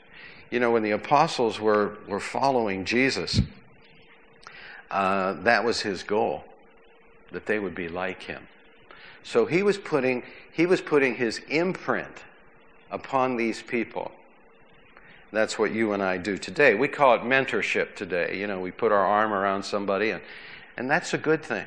You 0.52 0.60
know, 0.60 0.70
when 0.70 0.84
the 0.84 0.92
apostles 0.92 1.60
were, 1.60 1.98
were 2.08 2.20
following 2.20 2.86
Jesus, 2.86 3.42
uh, 4.92 5.34
that 5.42 5.64
was 5.64 5.82
his 5.82 6.04
goal, 6.04 6.44
that 7.32 7.48
they 7.48 7.58
would 7.58 7.74
be 7.74 7.90
like 7.90 8.22
him. 8.22 8.48
So 9.24 9.48
he 9.48 9.64
was 9.64 9.80
putting, 9.80 10.22
he 10.52 10.68
was 10.68 10.80
putting 10.80 11.16
his 11.16 11.42
imprint 11.50 12.24
upon 12.92 13.36
these 13.36 13.64
people. 13.64 14.12
That's 15.32 15.58
what 15.58 15.72
you 15.72 15.94
and 15.94 16.04
I 16.04 16.18
do 16.18 16.38
today. 16.38 16.76
We 16.76 16.88
call 16.88 17.16
it 17.16 17.22
mentorship 17.22 17.96
today. 17.96 18.38
You 18.38 18.48
know, 18.48 18.60
we 18.60 18.72
put 18.72 18.92
our 18.92 19.06
arm 19.06 19.32
around 19.32 19.64
somebody, 19.64 20.10
and, 20.12 20.22
and 20.78 20.90
that's 20.90 21.14
a 21.14 21.18
good 21.18 21.44
thing. 21.44 21.66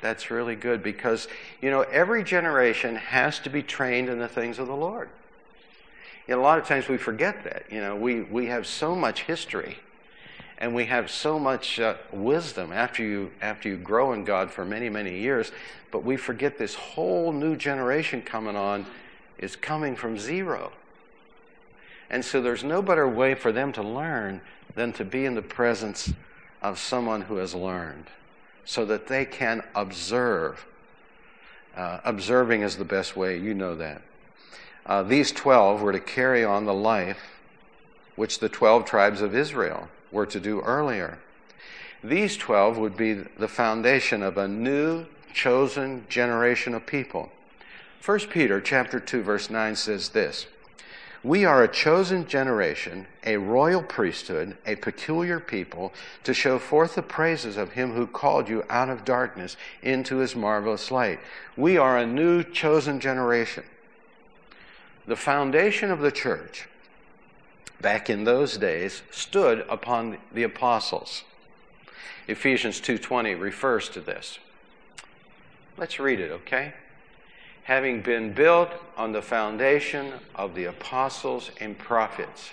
That's 0.00 0.30
really 0.30 0.54
good 0.54 0.82
because, 0.82 1.26
you 1.60 1.70
know, 1.70 1.82
every 1.82 2.22
generation 2.22 2.96
has 2.96 3.38
to 3.40 3.50
be 3.50 3.62
trained 3.62 4.08
in 4.08 4.18
the 4.18 4.28
things 4.28 4.58
of 4.58 4.66
the 4.66 4.76
Lord. 4.76 5.08
You 6.26 6.34
know, 6.34 6.40
a 6.40 6.42
lot 6.42 6.58
of 6.58 6.66
times 6.66 6.88
we 6.88 6.98
forget 6.98 7.44
that. 7.44 7.64
You 7.70 7.80
know, 7.80 7.96
we, 7.96 8.22
we 8.22 8.46
have 8.46 8.66
so 8.66 8.94
much 8.94 9.22
history 9.22 9.78
and 10.58 10.74
we 10.74 10.84
have 10.86 11.10
so 11.10 11.38
much 11.38 11.80
uh, 11.80 11.94
wisdom 12.12 12.72
after 12.72 13.02
you, 13.02 13.30
after 13.40 13.68
you 13.68 13.76
grow 13.76 14.12
in 14.12 14.24
God 14.24 14.50
for 14.50 14.64
many, 14.64 14.88
many 14.88 15.18
years, 15.18 15.52
but 15.90 16.04
we 16.04 16.16
forget 16.16 16.58
this 16.58 16.74
whole 16.74 17.32
new 17.32 17.56
generation 17.56 18.20
coming 18.20 18.56
on 18.56 18.84
is 19.38 19.56
coming 19.56 19.94
from 19.94 20.18
zero. 20.18 20.72
And 22.10 22.24
so 22.24 22.40
there's 22.40 22.64
no 22.64 22.80
better 22.80 23.08
way 23.08 23.34
for 23.34 23.52
them 23.52 23.72
to 23.72 23.82
learn 23.82 24.40
than 24.74 24.92
to 24.94 25.04
be 25.04 25.24
in 25.24 25.34
the 25.34 25.42
presence 25.42 26.12
of 26.62 26.78
someone 26.78 27.22
who 27.22 27.36
has 27.36 27.54
learned 27.54 28.06
so 28.64 28.84
that 28.84 29.06
they 29.06 29.24
can 29.24 29.62
observe. 29.74 30.66
Uh, 31.76 32.00
observing 32.04 32.62
is 32.62 32.76
the 32.76 32.84
best 32.84 33.16
way, 33.16 33.38
you 33.38 33.54
know 33.54 33.74
that. 33.74 34.02
Uh, 34.86 35.02
these 35.02 35.32
12 35.32 35.82
were 35.82 35.92
to 35.92 36.00
carry 36.00 36.44
on 36.44 36.64
the 36.64 36.74
life 36.74 37.40
which 38.16 38.40
the 38.40 38.48
12 38.48 38.84
tribes 38.84 39.20
of 39.20 39.34
Israel 39.34 39.88
were 40.10 40.26
to 40.26 40.40
do 40.40 40.60
earlier. 40.60 41.18
These 42.02 42.36
12 42.36 42.78
would 42.78 42.96
be 42.96 43.12
the 43.12 43.48
foundation 43.48 44.22
of 44.22 44.38
a 44.38 44.48
new 44.48 45.06
chosen 45.32 46.06
generation 46.08 46.74
of 46.74 46.86
people. 46.86 47.30
1 48.04 48.18
Peter 48.30 48.60
chapter 48.60 48.98
2 48.98 49.22
verse 49.22 49.50
9 49.50 49.76
says 49.76 50.10
this: 50.10 50.46
we 51.28 51.44
are 51.44 51.62
a 51.62 51.68
chosen 51.68 52.26
generation, 52.26 53.06
a 53.26 53.36
royal 53.36 53.82
priesthood, 53.82 54.56
a 54.64 54.74
peculiar 54.76 55.38
people, 55.38 55.92
to 56.24 56.32
show 56.32 56.58
forth 56.58 56.94
the 56.94 57.02
praises 57.02 57.58
of 57.58 57.72
him 57.72 57.92
who 57.92 58.06
called 58.06 58.48
you 58.48 58.64
out 58.70 58.88
of 58.88 59.04
darkness 59.04 59.54
into 59.82 60.16
his 60.16 60.34
marvelous 60.34 60.90
light. 60.90 61.20
We 61.54 61.76
are 61.76 61.98
a 61.98 62.06
new 62.06 62.42
chosen 62.42 62.98
generation. 62.98 63.64
The 65.06 65.16
foundation 65.16 65.90
of 65.90 66.00
the 66.00 66.10
church 66.10 66.66
back 67.78 68.08
in 68.08 68.24
those 68.24 68.56
days 68.56 69.02
stood 69.10 69.66
upon 69.68 70.16
the 70.32 70.44
apostles. 70.44 71.24
Ephesians 72.26 72.80
2:20 72.80 73.34
refers 73.34 73.90
to 73.90 74.00
this. 74.00 74.38
Let's 75.76 76.00
read 76.00 76.20
it, 76.20 76.30
okay? 76.30 76.72
Having 77.68 78.00
been 78.00 78.32
built 78.32 78.70
on 78.96 79.12
the 79.12 79.20
foundation 79.20 80.10
of 80.34 80.54
the 80.54 80.64
apostles 80.64 81.50
and 81.60 81.76
prophets, 81.76 82.52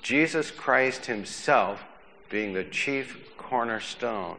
Jesus 0.00 0.50
Christ 0.50 1.04
himself 1.04 1.84
being 2.30 2.54
the 2.54 2.64
chief 2.64 3.18
cornerstone. 3.36 4.38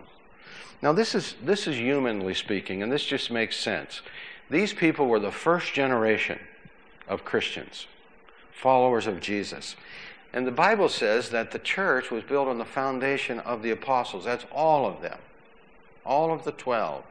Now, 0.82 0.92
this 0.92 1.14
is, 1.14 1.36
this 1.44 1.68
is 1.68 1.76
humanly 1.76 2.34
speaking, 2.34 2.82
and 2.82 2.92
this 2.92 3.06
just 3.06 3.30
makes 3.30 3.58
sense. 3.58 4.02
These 4.50 4.74
people 4.74 5.06
were 5.06 5.20
the 5.20 5.32
first 5.32 5.72
generation 5.76 6.40
of 7.08 7.24
Christians, 7.24 7.86
followers 8.52 9.06
of 9.06 9.22
Jesus. 9.22 9.76
And 10.34 10.48
the 10.48 10.52
Bible 10.52 10.90
says 10.90 11.30
that 11.30 11.52
the 11.52 11.60
church 11.60 12.10
was 12.10 12.24
built 12.24 12.48
on 12.48 12.58
the 12.58 12.66
foundation 12.66 13.38
of 13.42 13.62
the 13.62 13.70
apostles. 13.70 14.26
That's 14.26 14.48
all 14.52 14.88
of 14.88 15.00
them, 15.04 15.20
all 16.04 16.34
of 16.34 16.44
the 16.44 16.54
12 16.54 17.04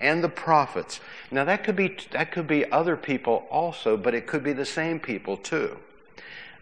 and 0.00 0.22
the 0.22 0.28
prophets. 0.28 1.00
Now 1.30 1.44
that 1.44 1.64
could 1.64 1.76
be 1.76 1.96
that 2.12 2.32
could 2.32 2.46
be 2.46 2.70
other 2.70 2.96
people 2.96 3.46
also, 3.50 3.96
but 3.96 4.14
it 4.14 4.26
could 4.26 4.42
be 4.42 4.52
the 4.52 4.66
same 4.66 5.00
people 5.00 5.36
too. 5.36 5.78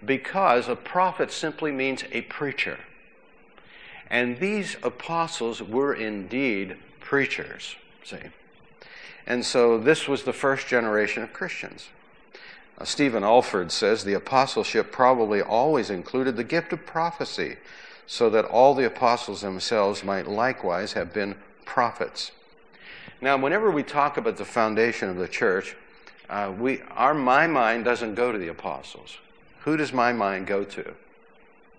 Because 0.05 0.69
a 0.69 0.77
prophet 0.77 1.33
simply 1.33 1.73
means 1.73 2.05
a 2.13 2.23
preacher. 2.23 2.79
And 4.11 4.39
these 4.39 4.77
apostles 4.83 5.63
were 5.63 5.95
indeed 5.95 6.77
preachers, 7.01 7.77
see. 8.05 8.19
And 9.27 9.45
so 9.45 9.79
this 9.79 10.07
was 10.07 10.23
the 10.23 10.33
first 10.33 10.69
generation 10.69 11.23
of 11.23 11.33
Christians. 11.33 11.89
Uh, 12.79 12.85
Stephen 12.85 13.25
Alford 13.25 13.73
says 13.73 14.05
the 14.05 14.15
apostleship 14.15 14.93
probably 14.93 15.43
always 15.43 15.91
included 15.91 16.37
the 16.37 16.45
gift 16.45 16.73
of 16.73 16.87
prophecy, 16.87 17.57
so 18.07 18.31
that 18.31 18.45
all 18.45 18.75
the 18.75 18.87
apostles 18.87 19.41
themselves 19.41 20.05
might 20.05 20.29
likewise 20.29 20.93
have 20.93 21.13
been 21.13 21.35
prophets. 21.65 22.31
Now, 23.21 23.37
whenever 23.37 23.71
we 23.71 23.83
talk 23.83 24.17
about 24.17 24.37
the 24.37 24.45
foundation 24.45 25.09
of 25.09 25.17
the 25.17 25.29
church, 25.29 25.77
uh, 26.29 26.53
we, 26.59 26.83
our 26.91 27.15
my 27.15 27.47
mind 27.47 27.85
doesn't 27.85 28.15
go 28.15 28.33
to 28.33 28.39
the 28.39 28.49
apostles. 28.49 29.17
Who 29.61 29.77
does 29.77 29.93
my 29.93 30.13
mind 30.13 30.47
go 30.47 30.65
to? 30.65 30.95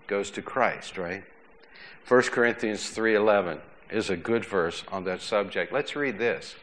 goes 0.08 0.30
to 0.32 0.42
Christ, 0.42 0.98
right? 0.98 1.22
1 2.08 2.22
Corinthians 2.32 2.90
3:11 2.90 3.60
is 3.90 4.10
a 4.10 4.16
good 4.16 4.44
verse 4.44 4.82
on 4.90 5.04
that 5.04 5.20
subject. 5.20 5.72
Let's 5.72 5.94
read 5.94 6.18
this. 6.18 6.56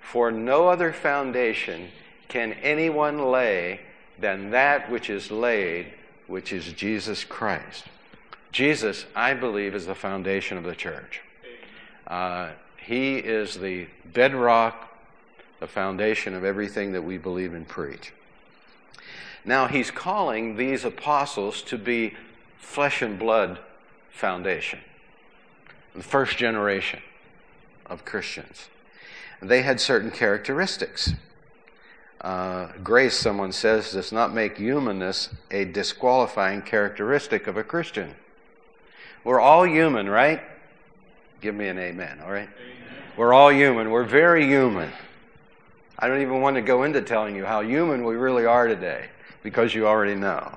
For 0.00 0.30
no 0.30 0.68
other 0.68 0.92
foundation 0.92 1.90
can 2.28 2.52
anyone 2.54 3.30
lay 3.30 3.80
than 4.18 4.50
that 4.50 4.90
which 4.90 5.08
is 5.08 5.30
laid, 5.30 5.92
which 6.26 6.52
is 6.52 6.72
Jesus 6.72 7.24
Christ. 7.24 7.84
Jesus, 8.52 9.06
I 9.16 9.34
believe, 9.34 9.74
is 9.74 9.86
the 9.86 9.94
foundation 9.94 10.58
of 10.58 10.64
the 10.64 10.74
church. 10.74 11.20
Uh, 12.06 12.50
he 12.84 13.16
is 13.16 13.56
the 13.56 13.86
bedrock, 14.04 14.88
the 15.58 15.66
foundation 15.66 16.34
of 16.34 16.44
everything 16.44 16.92
that 16.92 17.02
we 17.02 17.16
believe 17.16 17.54
and 17.54 17.66
preach. 17.66 18.12
Now, 19.44 19.66
he's 19.68 19.90
calling 19.90 20.56
these 20.56 20.84
apostles 20.84 21.62
to 21.62 21.78
be 21.78 22.14
flesh 22.58 23.02
and 23.02 23.18
blood 23.18 23.58
foundation, 24.10 24.80
the 25.94 26.02
first 26.02 26.36
generation 26.36 27.00
of 27.86 28.04
Christians. 28.04 28.68
They 29.40 29.62
had 29.62 29.80
certain 29.80 30.10
characteristics. 30.10 31.12
Uh, 32.20 32.68
grace, 32.82 33.14
someone 33.14 33.52
says, 33.52 33.92
does 33.92 34.12
not 34.12 34.34
make 34.34 34.56
humanness 34.58 35.28
a 35.50 35.64
disqualifying 35.64 36.62
characteristic 36.62 37.46
of 37.46 37.56
a 37.56 37.64
Christian. 37.64 38.14
We're 39.24 39.40
all 39.40 39.66
human, 39.66 40.08
right? 40.08 40.42
Give 41.44 41.54
me 41.54 41.68
an 41.68 41.78
amen, 41.78 42.22
all 42.24 42.32
right? 42.32 42.48
Amen. 42.48 43.02
We're 43.18 43.34
all 43.34 43.52
human. 43.52 43.90
We're 43.90 44.04
very 44.04 44.46
human. 44.46 44.90
I 45.98 46.08
don't 46.08 46.22
even 46.22 46.40
want 46.40 46.56
to 46.56 46.62
go 46.62 46.84
into 46.84 47.02
telling 47.02 47.36
you 47.36 47.44
how 47.44 47.60
human 47.60 48.02
we 48.02 48.14
really 48.14 48.46
are 48.46 48.66
today 48.66 49.10
because 49.42 49.74
you 49.74 49.86
already 49.86 50.14
know. 50.14 50.56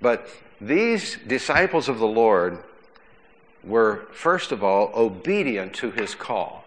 But 0.00 0.26
these 0.62 1.18
disciples 1.26 1.90
of 1.90 1.98
the 1.98 2.06
Lord 2.06 2.56
were, 3.62 4.06
first 4.14 4.50
of 4.50 4.64
all, 4.64 4.90
obedient 4.94 5.74
to 5.74 5.90
his 5.90 6.14
call. 6.14 6.64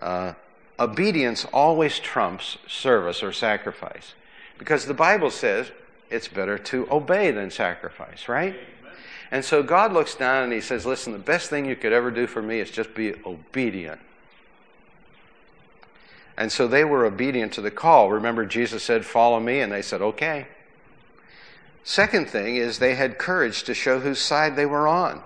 Uh, 0.00 0.32
obedience 0.80 1.44
always 1.52 1.98
trumps 1.98 2.56
service 2.66 3.22
or 3.22 3.32
sacrifice. 3.32 4.14
Because 4.56 4.86
the 4.86 4.94
Bible 4.94 5.30
says, 5.30 5.70
it's 6.08 6.26
better 6.26 6.56
to 6.56 6.90
obey 6.90 7.32
than 7.32 7.50
sacrifice, 7.50 8.28
right? 8.28 8.56
And 9.30 9.44
so 9.44 9.62
God 9.62 9.92
looks 9.92 10.14
down 10.14 10.44
and 10.44 10.52
he 10.52 10.60
says, 10.60 10.86
Listen, 10.86 11.12
the 11.12 11.18
best 11.18 11.50
thing 11.50 11.66
you 11.66 11.76
could 11.76 11.92
ever 11.92 12.10
do 12.10 12.26
for 12.26 12.40
me 12.40 12.60
is 12.60 12.70
just 12.70 12.94
be 12.94 13.14
obedient. 13.26 14.00
And 16.36 16.50
so 16.50 16.68
they 16.68 16.84
were 16.84 17.04
obedient 17.04 17.52
to 17.54 17.60
the 17.60 17.70
call. 17.70 18.10
Remember, 18.10 18.46
Jesus 18.46 18.82
said, 18.82 19.04
Follow 19.04 19.40
me, 19.40 19.60
and 19.60 19.72
they 19.72 19.82
said, 19.82 20.00
Okay. 20.00 20.46
Second 21.84 22.28
thing 22.28 22.56
is 22.56 22.78
they 22.78 22.94
had 22.94 23.18
courage 23.18 23.62
to 23.64 23.74
show 23.74 24.00
whose 24.00 24.18
side 24.18 24.56
they 24.56 24.66
were 24.66 24.86
on. 24.86 25.22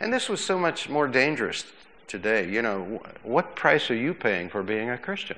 And 0.00 0.12
this 0.12 0.28
was 0.28 0.42
so 0.42 0.58
much 0.58 0.88
more 0.88 1.06
dangerous 1.06 1.64
today. 2.08 2.50
You 2.50 2.62
know, 2.62 3.02
what 3.22 3.54
price 3.54 3.90
are 3.90 3.94
you 3.94 4.14
paying 4.14 4.48
for 4.48 4.62
being 4.62 4.88
a 4.88 4.96
Christian? 4.96 5.36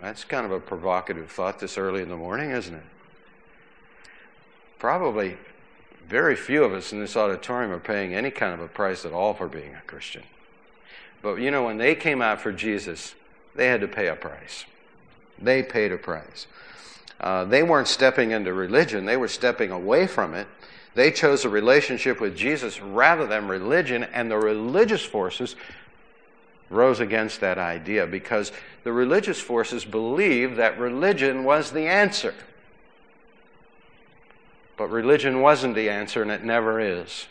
That's 0.00 0.24
kind 0.24 0.46
of 0.46 0.52
a 0.52 0.60
provocative 0.60 1.30
thought 1.30 1.58
this 1.58 1.76
early 1.76 2.00
in 2.00 2.08
the 2.08 2.16
morning, 2.16 2.50
isn't 2.50 2.74
it? 2.74 2.82
Probably 4.80 5.36
very 6.08 6.34
few 6.34 6.64
of 6.64 6.72
us 6.72 6.90
in 6.90 7.00
this 7.00 7.14
auditorium 7.14 7.70
are 7.70 7.78
paying 7.78 8.14
any 8.14 8.30
kind 8.30 8.54
of 8.54 8.60
a 8.60 8.66
price 8.66 9.04
at 9.04 9.12
all 9.12 9.34
for 9.34 9.46
being 9.46 9.74
a 9.74 9.82
Christian. 9.86 10.22
But 11.22 11.36
you 11.36 11.50
know, 11.50 11.64
when 11.64 11.76
they 11.76 11.94
came 11.94 12.22
out 12.22 12.40
for 12.40 12.50
Jesus, 12.50 13.14
they 13.54 13.66
had 13.66 13.82
to 13.82 13.88
pay 13.88 14.08
a 14.08 14.16
price. 14.16 14.64
They 15.38 15.62
paid 15.62 15.92
a 15.92 15.98
price. 15.98 16.46
Uh, 17.20 17.44
they 17.44 17.62
weren't 17.62 17.88
stepping 17.88 18.30
into 18.30 18.54
religion, 18.54 19.04
they 19.04 19.18
were 19.18 19.28
stepping 19.28 19.70
away 19.70 20.06
from 20.06 20.34
it. 20.34 20.48
They 20.94 21.12
chose 21.12 21.44
a 21.44 21.50
relationship 21.50 22.18
with 22.18 22.34
Jesus 22.34 22.80
rather 22.80 23.26
than 23.26 23.46
religion, 23.48 24.02
and 24.02 24.30
the 24.30 24.38
religious 24.38 25.04
forces 25.04 25.56
rose 26.70 27.00
against 27.00 27.40
that 27.40 27.58
idea 27.58 28.06
because 28.06 28.50
the 28.82 28.92
religious 28.92 29.40
forces 29.40 29.84
believed 29.84 30.56
that 30.56 30.78
religion 30.80 31.44
was 31.44 31.70
the 31.70 31.86
answer. 31.86 32.34
But 34.80 34.88
religion 34.88 35.42
wasn't 35.42 35.74
the 35.74 35.90
answer, 35.90 36.22
and 36.22 36.30
it 36.30 36.42
never 36.42 36.80
is. 36.80 37.26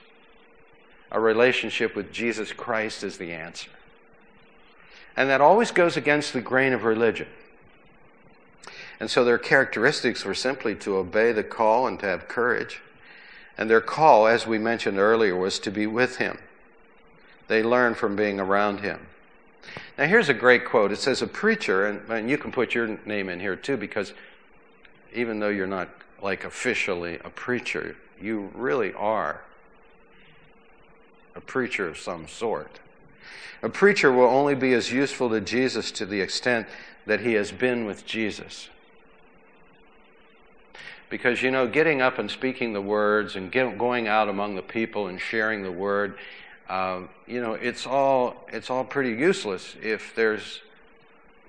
A 1.11 1.19
relationship 1.19 1.95
with 1.95 2.13
Jesus 2.13 2.53
Christ 2.53 3.03
is 3.03 3.17
the 3.17 3.33
answer. 3.33 3.71
And 5.17 5.31
that 5.31 5.41
always 5.41 5.71
goes 5.71 5.97
against 5.97 6.31
the 6.31 6.41
grain 6.41 6.73
of 6.73 6.83
religion. 6.83 7.25
And 8.99 9.09
so 9.09 9.25
their 9.25 9.39
characteristics 9.39 10.23
were 10.23 10.35
simply 10.35 10.75
to 10.75 10.97
obey 10.97 11.31
the 11.31 11.43
call 11.43 11.87
and 11.87 11.99
to 12.01 12.05
have 12.05 12.27
courage. 12.27 12.81
And 13.57 13.67
their 13.67 13.81
call, 13.81 14.27
as 14.27 14.45
we 14.45 14.59
mentioned 14.59 14.99
earlier, 14.99 15.35
was 15.35 15.57
to 15.61 15.71
be 15.71 15.87
with 15.87 16.17
him. 16.17 16.37
They 17.47 17.63
learned 17.63 17.97
from 17.97 18.15
being 18.15 18.39
around 18.39 18.81
him. 18.81 19.07
Now, 19.97 20.05
here's 20.05 20.29
a 20.29 20.35
great 20.35 20.65
quote. 20.65 20.91
It 20.91 20.99
says, 20.99 21.23
A 21.23 21.27
preacher, 21.27 21.87
and, 21.87 22.07
and 22.11 22.29
you 22.29 22.37
can 22.37 22.51
put 22.51 22.75
your 22.75 22.99
name 23.07 23.27
in 23.27 23.39
here 23.39 23.55
too, 23.55 23.75
because 23.75 24.13
even 25.15 25.39
though 25.39 25.49
you're 25.49 25.65
not 25.65 25.89
like 26.21 26.43
officially 26.43 27.19
a 27.23 27.29
preacher, 27.29 27.95
you 28.21 28.51
really 28.53 28.93
are 28.93 29.41
a 31.35 31.41
preacher 31.41 31.87
of 31.87 31.97
some 31.97 32.27
sort. 32.27 32.79
A 33.61 33.69
preacher 33.69 34.11
will 34.11 34.27
only 34.27 34.55
be 34.55 34.73
as 34.73 34.91
useful 34.91 35.29
to 35.29 35.41
Jesus 35.41 35.91
to 35.91 36.05
the 36.05 36.21
extent 36.21 36.67
that 37.05 37.21
he 37.21 37.33
has 37.33 37.51
been 37.51 37.85
with 37.85 38.05
Jesus. 38.05 38.69
Because, 41.09 41.41
you 41.41 41.49
know, 41.49 41.67
getting 41.67 42.01
up 42.01 42.19
and 42.19 42.29
speaking 42.29 42.73
the 42.73 42.81
words 42.81 43.35
and 43.35 43.51
get, 43.51 43.77
going 43.77 44.07
out 44.07 44.29
among 44.29 44.55
the 44.55 44.61
people 44.61 45.07
and 45.07 45.19
sharing 45.19 45.63
the 45.63 45.71
word, 45.71 46.17
uh, 46.69 47.01
you 47.25 47.41
know, 47.41 47.53
it's 47.53 47.87
all, 47.87 48.45
it's 48.53 48.69
all 48.69 48.83
pretty 48.83 49.11
useless 49.11 49.75
if 49.81 50.13
there's 50.15 50.61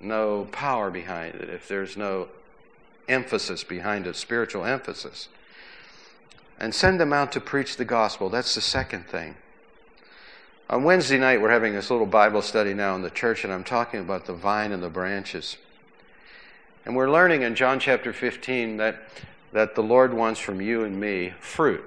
no 0.01 0.47
power 0.51 0.89
behind 0.89 1.35
it, 1.35 1.49
if 1.49 1.67
there's 1.67 1.95
no 1.95 2.27
emphasis 3.07 3.63
behind 3.63 4.07
it, 4.07 4.15
spiritual 4.15 4.65
emphasis. 4.65 5.27
And 6.59 6.75
send 6.75 6.99
them 6.99 7.13
out 7.13 7.31
to 7.31 7.39
preach 7.39 7.77
the 7.77 7.85
gospel. 7.85 8.29
That's 8.29 8.55
the 8.55 8.61
second 8.61 9.07
thing. 9.07 9.35
On 10.69 10.83
Wednesday 10.83 11.17
night, 11.17 11.41
we're 11.41 11.49
having 11.49 11.73
this 11.73 11.91
little 11.91 12.05
Bible 12.05 12.41
study 12.41 12.73
now 12.73 12.95
in 12.95 13.01
the 13.01 13.09
church, 13.09 13.43
and 13.43 13.51
I'm 13.51 13.63
talking 13.63 13.99
about 13.99 14.25
the 14.25 14.33
vine 14.33 14.71
and 14.71 14.81
the 14.81 14.89
branches. 14.89 15.57
And 16.85 16.95
we're 16.95 17.11
learning 17.11 17.41
in 17.41 17.55
John 17.55 17.79
chapter 17.79 18.13
15 18.13 18.77
that, 18.77 19.01
that 19.51 19.75
the 19.75 19.83
Lord 19.83 20.13
wants 20.13 20.39
from 20.39 20.61
you 20.61 20.83
and 20.83 20.99
me 20.99 21.33
fruit. 21.39 21.83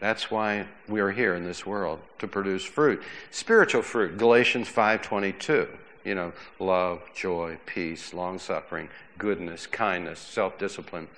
That's 0.00 0.30
why 0.30 0.66
we 0.88 1.00
are 1.00 1.10
here 1.10 1.34
in 1.34 1.44
this 1.44 1.66
world 1.66 2.00
to 2.18 2.28
produce 2.28 2.64
fruit. 2.64 3.02
Spiritual 3.30 3.82
fruit, 3.82 4.16
Galatians 4.16 4.68
5:22. 4.68 5.68
You 6.04 6.14
know, 6.14 6.32
love, 6.58 7.00
joy, 7.14 7.58
peace, 7.66 8.14
long-suffering, 8.14 8.88
goodness, 9.18 9.66
kindness, 9.66 10.18
self-discipline. 10.20 11.08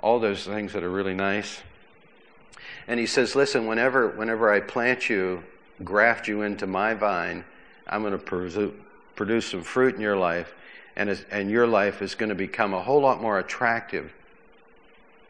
All 0.00 0.18
those 0.18 0.44
things 0.44 0.72
that 0.72 0.82
are 0.82 0.90
really 0.90 1.14
nice. 1.14 1.60
And 2.86 2.98
he 2.98 3.06
says, 3.06 3.36
"Listen, 3.36 3.66
whenever 3.66 4.08
whenever 4.08 4.50
I 4.50 4.60
plant 4.60 5.10
you, 5.10 5.42
graft 5.84 6.28
you 6.28 6.42
into 6.42 6.66
my 6.66 6.94
vine, 6.94 7.44
I'm 7.86 8.02
going 8.02 8.18
to 8.18 8.72
produce 9.14 9.46
some 9.46 9.62
fruit 9.62 9.94
in 9.94 10.00
your 10.00 10.16
life, 10.16 10.54
and, 10.96 11.24
and 11.30 11.50
your 11.50 11.66
life 11.66 12.02
is 12.02 12.14
going 12.14 12.28
to 12.28 12.34
become 12.34 12.72
a 12.72 12.80
whole 12.80 13.00
lot 13.00 13.20
more 13.20 13.38
attractive 13.38 14.12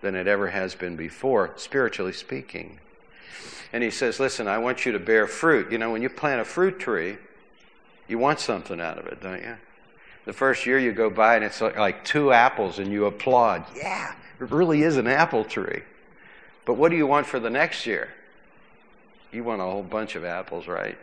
than 0.01 0.15
it 0.15 0.27
ever 0.27 0.49
has 0.49 0.75
been 0.75 0.97
before, 0.97 1.53
spiritually 1.57 2.13
speaking. 2.13 2.79
And 3.73 3.83
he 3.83 3.91
says, 3.91 4.19
Listen, 4.19 4.49
I 4.49 4.59
want 4.59 4.85
you 4.85 4.93
to 4.93 4.99
bear 4.99 5.27
fruit. 5.27 5.71
You 5.71 5.79
know, 5.79 5.93
when 5.93 6.03
you 6.03 6.09
plant 6.09 6.41
a 6.41 6.45
fruit 6.45 6.79
tree, 6.79 7.19
you 8.09 8.19
want 8.19 8.41
something 8.41 8.81
out 8.81 8.99
of 8.99 9.07
it, 9.07 9.21
don't 9.21 9.43
you? 9.43 9.57
The 10.31 10.37
first 10.37 10.65
year 10.65 10.79
you 10.79 10.93
go 10.93 11.11
by 11.11 11.35
and 11.35 11.45
it's 11.45 11.61
like 11.61 12.05
two 12.05 12.33
apples 12.33 12.79
and 12.79 12.93
you 12.93 13.07
applaud. 13.07 13.65
Yeah, 13.75 14.15
it 14.41 14.53
really 14.53 14.85
is 14.85 14.97
an 14.97 15.09
apple 15.09 15.43
tree. 15.43 15.83
But 16.65 16.75
what 16.75 16.93
do 16.93 16.97
you 16.97 17.05
want 17.05 17.27
for 17.27 17.41
the 17.41 17.51
next 17.51 17.85
year? 17.85 18.11
You 19.33 19.43
want 19.43 19.61
a 19.61 19.65
whole 19.65 19.83
bunch 19.83 20.15
of 20.15 20.25
apples, 20.25 20.69
right? 20.69 20.97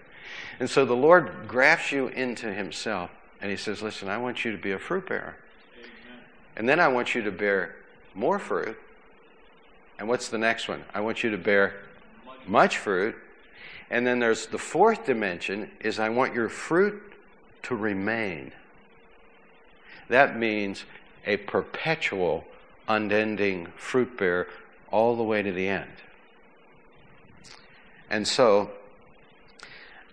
And 0.62 0.70
so 0.70 0.86
the 0.86 0.96
Lord 0.96 1.46
grafts 1.46 1.92
you 1.92 2.08
into 2.08 2.54
Himself 2.54 3.12
and 3.42 3.52
He 3.52 3.58
says, 3.58 3.82
Listen, 3.82 4.08
I 4.08 4.18
want 4.18 4.46
you 4.46 4.54
to 4.54 4.58
be 4.58 4.72
a 4.72 4.80
fruit 4.80 5.10
bearer. 5.10 5.36
And 6.56 6.70
then 6.70 6.80
I 6.80 6.88
want 6.88 7.14
you 7.14 7.22
to 7.24 7.32
bear 7.32 7.76
more 8.16 8.40
fruit. 8.40 8.80
And 10.00 10.08
what's 10.08 10.30
the 10.30 10.38
next 10.38 10.70
one? 10.70 10.86
I 10.94 11.02
want 11.02 11.22
you 11.22 11.32
to 11.32 11.38
bear 11.38 11.76
much 12.46 12.78
fruit. 12.78 13.14
And 13.90 14.08
then 14.08 14.20
there's 14.20 14.46
the 14.46 14.58
fourth 14.58 15.06
dimension 15.06 15.70
is 15.82 16.00
I 16.00 16.08
want 16.08 16.34
your 16.34 16.48
fruit 16.48 17.04
to 17.64 17.76
remain. 17.76 18.54
That 20.10 20.38
means 20.38 20.86
a 21.26 21.38
perpetual, 21.38 22.46
unending 22.88 23.68
fruit 23.76 24.18
bearer 24.18 24.48
all 24.92 25.16
the 25.16 25.24
way 25.24 25.42
to 25.42 25.52
the 25.52 25.68
end. 25.68 25.92
And 28.10 28.28
so, 28.28 28.72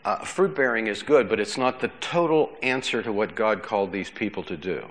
uh, 0.04 0.18
fruit 0.18 0.54
bearing 0.54 0.88
is 0.88 1.02
good, 1.02 1.28
but 1.28 1.40
it's 1.40 1.57
not 1.57 1.80
the 1.80 1.88
total 2.00 2.50
answer 2.62 3.02
to 3.02 3.12
what 3.12 3.35
God 3.35 3.62
called 3.62 3.92
these 3.92 4.11
people 4.11 4.42
to 4.44 4.57
do. 4.57 4.87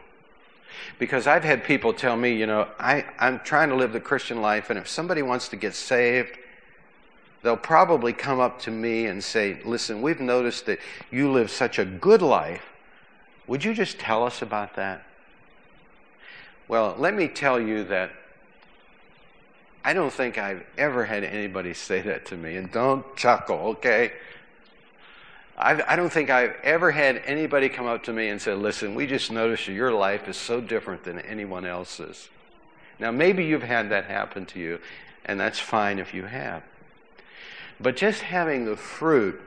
Because 0.98 1.28
I've 1.28 1.44
had 1.44 1.64
people 1.64 1.94
tell 1.94 2.16
me, 2.16 2.34
you 2.34 2.48
know, 2.48 2.68
I, 2.80 3.06
I'm 3.20 3.40
trying 3.40 3.70
to 3.70 3.76
live 3.76 3.94
the 3.94 4.00
Christian 4.00 4.42
life, 4.42 4.70
and 4.70 4.80
if 4.80 4.88
somebody 4.88 5.22
wants 5.22 5.50
to 5.50 5.56
get 5.56 5.76
saved, 5.76 6.38
they'll 7.44 7.58
probably 7.58 8.14
come 8.14 8.40
up 8.40 8.60
to 8.62 8.72
me 8.72 9.06
and 9.06 9.24
say, 9.24 9.60
Listen, 9.66 10.02
we've 10.02 10.20
noticed 10.20 10.66
that 10.66 10.80
you 11.12 11.32
live 11.32 11.52
such 11.52 11.78
a 11.78 11.86
good 11.86 12.22
life. 12.22 12.73
Would 13.54 13.64
you 13.64 13.76
just 13.76 14.00
tell 14.00 14.26
us 14.26 14.42
about 14.42 14.78
that? 14.78 15.04
Well, 16.68 16.96
let 16.98 17.14
me 17.14 17.28
tell 17.28 17.60
you 17.60 17.84
that 17.84 18.10
I 19.86 19.94
don't 19.94 20.12
think 20.12 20.40
I've 20.40 20.66
ever 20.76 21.06
had 21.06 21.24
anybody 21.24 21.74
say 21.76 22.02
that 22.02 22.26
to 22.26 22.36
me. 22.36 22.58
And 22.58 22.72
don't 22.72 23.16
chuckle, 23.16 23.60
okay? 23.78 24.14
I've, 25.56 25.84
I 25.88 25.96
do 25.96 26.02
not 26.02 26.14
think 26.14 26.32
I've 26.32 26.56
ever 26.64 26.90
had 26.90 27.22
anybody 27.28 27.70
come 27.70 27.86
up 27.86 28.02
to 28.06 28.12
me 28.12 28.30
and 28.30 28.42
say, 28.42 28.56
Listen, 28.56 28.96
we 28.96 29.06
just 29.06 29.32
noticed 29.32 29.68
your 29.68 29.94
life 29.94 30.28
is 30.28 30.36
so 30.36 30.60
different 30.60 31.04
than 31.04 31.20
anyone 31.20 31.64
else's. 31.64 32.30
Now, 32.98 33.12
maybe 33.12 33.46
you've 33.46 33.62
had 33.62 33.92
that 33.92 34.06
happen 34.06 34.48
to 34.48 34.60
you, 34.60 34.80
and 35.26 35.40
that's 35.40 35.60
fine 35.60 36.00
if 36.00 36.12
you 36.12 36.24
have. 36.24 36.64
But 37.80 37.98
just 37.98 38.22
having 38.22 38.66
the 38.66 38.78
fruit 38.78 39.40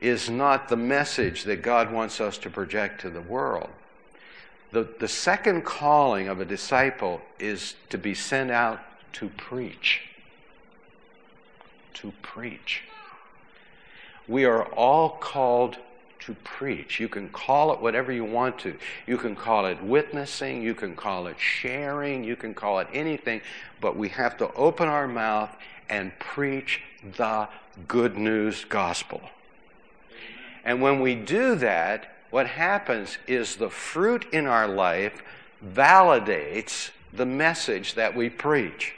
is 0.00 0.30
not 0.30 0.68
the 0.68 0.76
message 0.76 1.44
that 1.44 1.62
God 1.62 1.92
wants 1.92 2.20
us 2.20 2.38
to 2.38 2.50
project 2.50 3.02
to 3.02 3.10
the 3.10 3.20
world. 3.20 3.68
The, 4.72 4.88
the 4.98 5.08
second 5.08 5.62
calling 5.64 6.28
of 6.28 6.40
a 6.40 6.44
disciple 6.44 7.20
is 7.38 7.74
to 7.90 7.98
be 7.98 8.14
sent 8.14 8.50
out 8.50 8.80
to 9.14 9.28
preach. 9.28 10.02
To 11.94 12.12
preach. 12.22 12.82
We 14.26 14.44
are 14.44 14.64
all 14.64 15.10
called 15.10 15.76
to 16.20 16.34
preach. 16.44 17.00
You 17.00 17.08
can 17.08 17.28
call 17.30 17.72
it 17.72 17.80
whatever 17.80 18.12
you 18.12 18.24
want 18.24 18.58
to. 18.60 18.76
You 19.06 19.18
can 19.18 19.34
call 19.34 19.66
it 19.66 19.82
witnessing, 19.82 20.62
you 20.62 20.74
can 20.74 20.94
call 20.94 21.26
it 21.26 21.36
sharing, 21.38 22.24
you 22.24 22.36
can 22.36 22.54
call 22.54 22.78
it 22.78 22.88
anything, 22.92 23.40
but 23.80 23.96
we 23.96 24.08
have 24.10 24.36
to 24.38 24.52
open 24.54 24.88
our 24.88 25.08
mouth 25.08 25.54
and 25.88 26.16
preach 26.18 26.80
the 27.16 27.48
good 27.88 28.16
news 28.16 28.64
gospel. 28.64 29.20
And 30.64 30.82
when 30.82 31.00
we 31.00 31.14
do 31.14 31.54
that, 31.56 32.10
what 32.30 32.46
happens 32.46 33.18
is 33.26 33.56
the 33.56 33.70
fruit 33.70 34.26
in 34.32 34.46
our 34.46 34.68
life 34.68 35.22
validates 35.64 36.90
the 37.12 37.26
message 37.26 37.94
that 37.94 38.14
we 38.14 38.30
preach. 38.30 38.94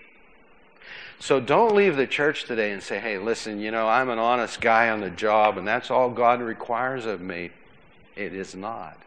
So 1.19 1.41
don't 1.41 1.75
leave 1.75 1.97
the 1.97 2.07
church 2.07 2.45
today 2.45 2.73
and 2.73 2.83
say, 2.83 2.99
hey, 2.99 3.17
listen, 3.17 3.61
you 3.61 3.71
know, 3.71 3.89
I'm 3.89 4.11
an 4.11 4.19
honest 4.19 4.61
guy 4.61 4.91
on 4.91 5.01
the 5.01 5.11
job 5.11 5.57
and 5.57 5.67
that's 5.67 5.91
all 5.91 6.11
God 6.11 6.41
requires 6.41 7.07
of 7.07 7.21
me. 7.21 7.51
It 8.17 8.35
is 8.35 8.55
not. 8.55 8.99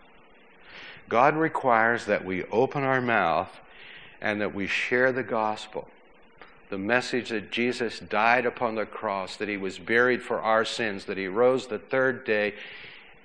God 1.10 1.36
requires 1.36 2.06
that 2.06 2.26
we 2.26 2.46
open 2.46 2.84
our 2.84 3.02
mouth 3.02 3.50
and 4.22 4.41
that 4.41 4.56
we 4.56 4.65
share 4.65 5.12
the 5.12 5.24
gospel. 5.24 5.88
The 6.69 6.78
message 6.78 7.30
that 7.30 7.51
Jesus 7.51 7.99
died 7.99 8.45
upon 8.45 8.75
the 8.75 8.86
cross, 8.86 9.38
that 9.38 9.47
he 9.47 9.58
was 9.58 9.78
buried 9.78 10.21
for 10.21 10.41
our 10.41 10.65
sins, 10.65 11.06
that 11.06 11.17
he 11.17 11.28
rose 11.28 11.67
the 11.67 11.80
third 11.80 12.25
day, 12.25 12.56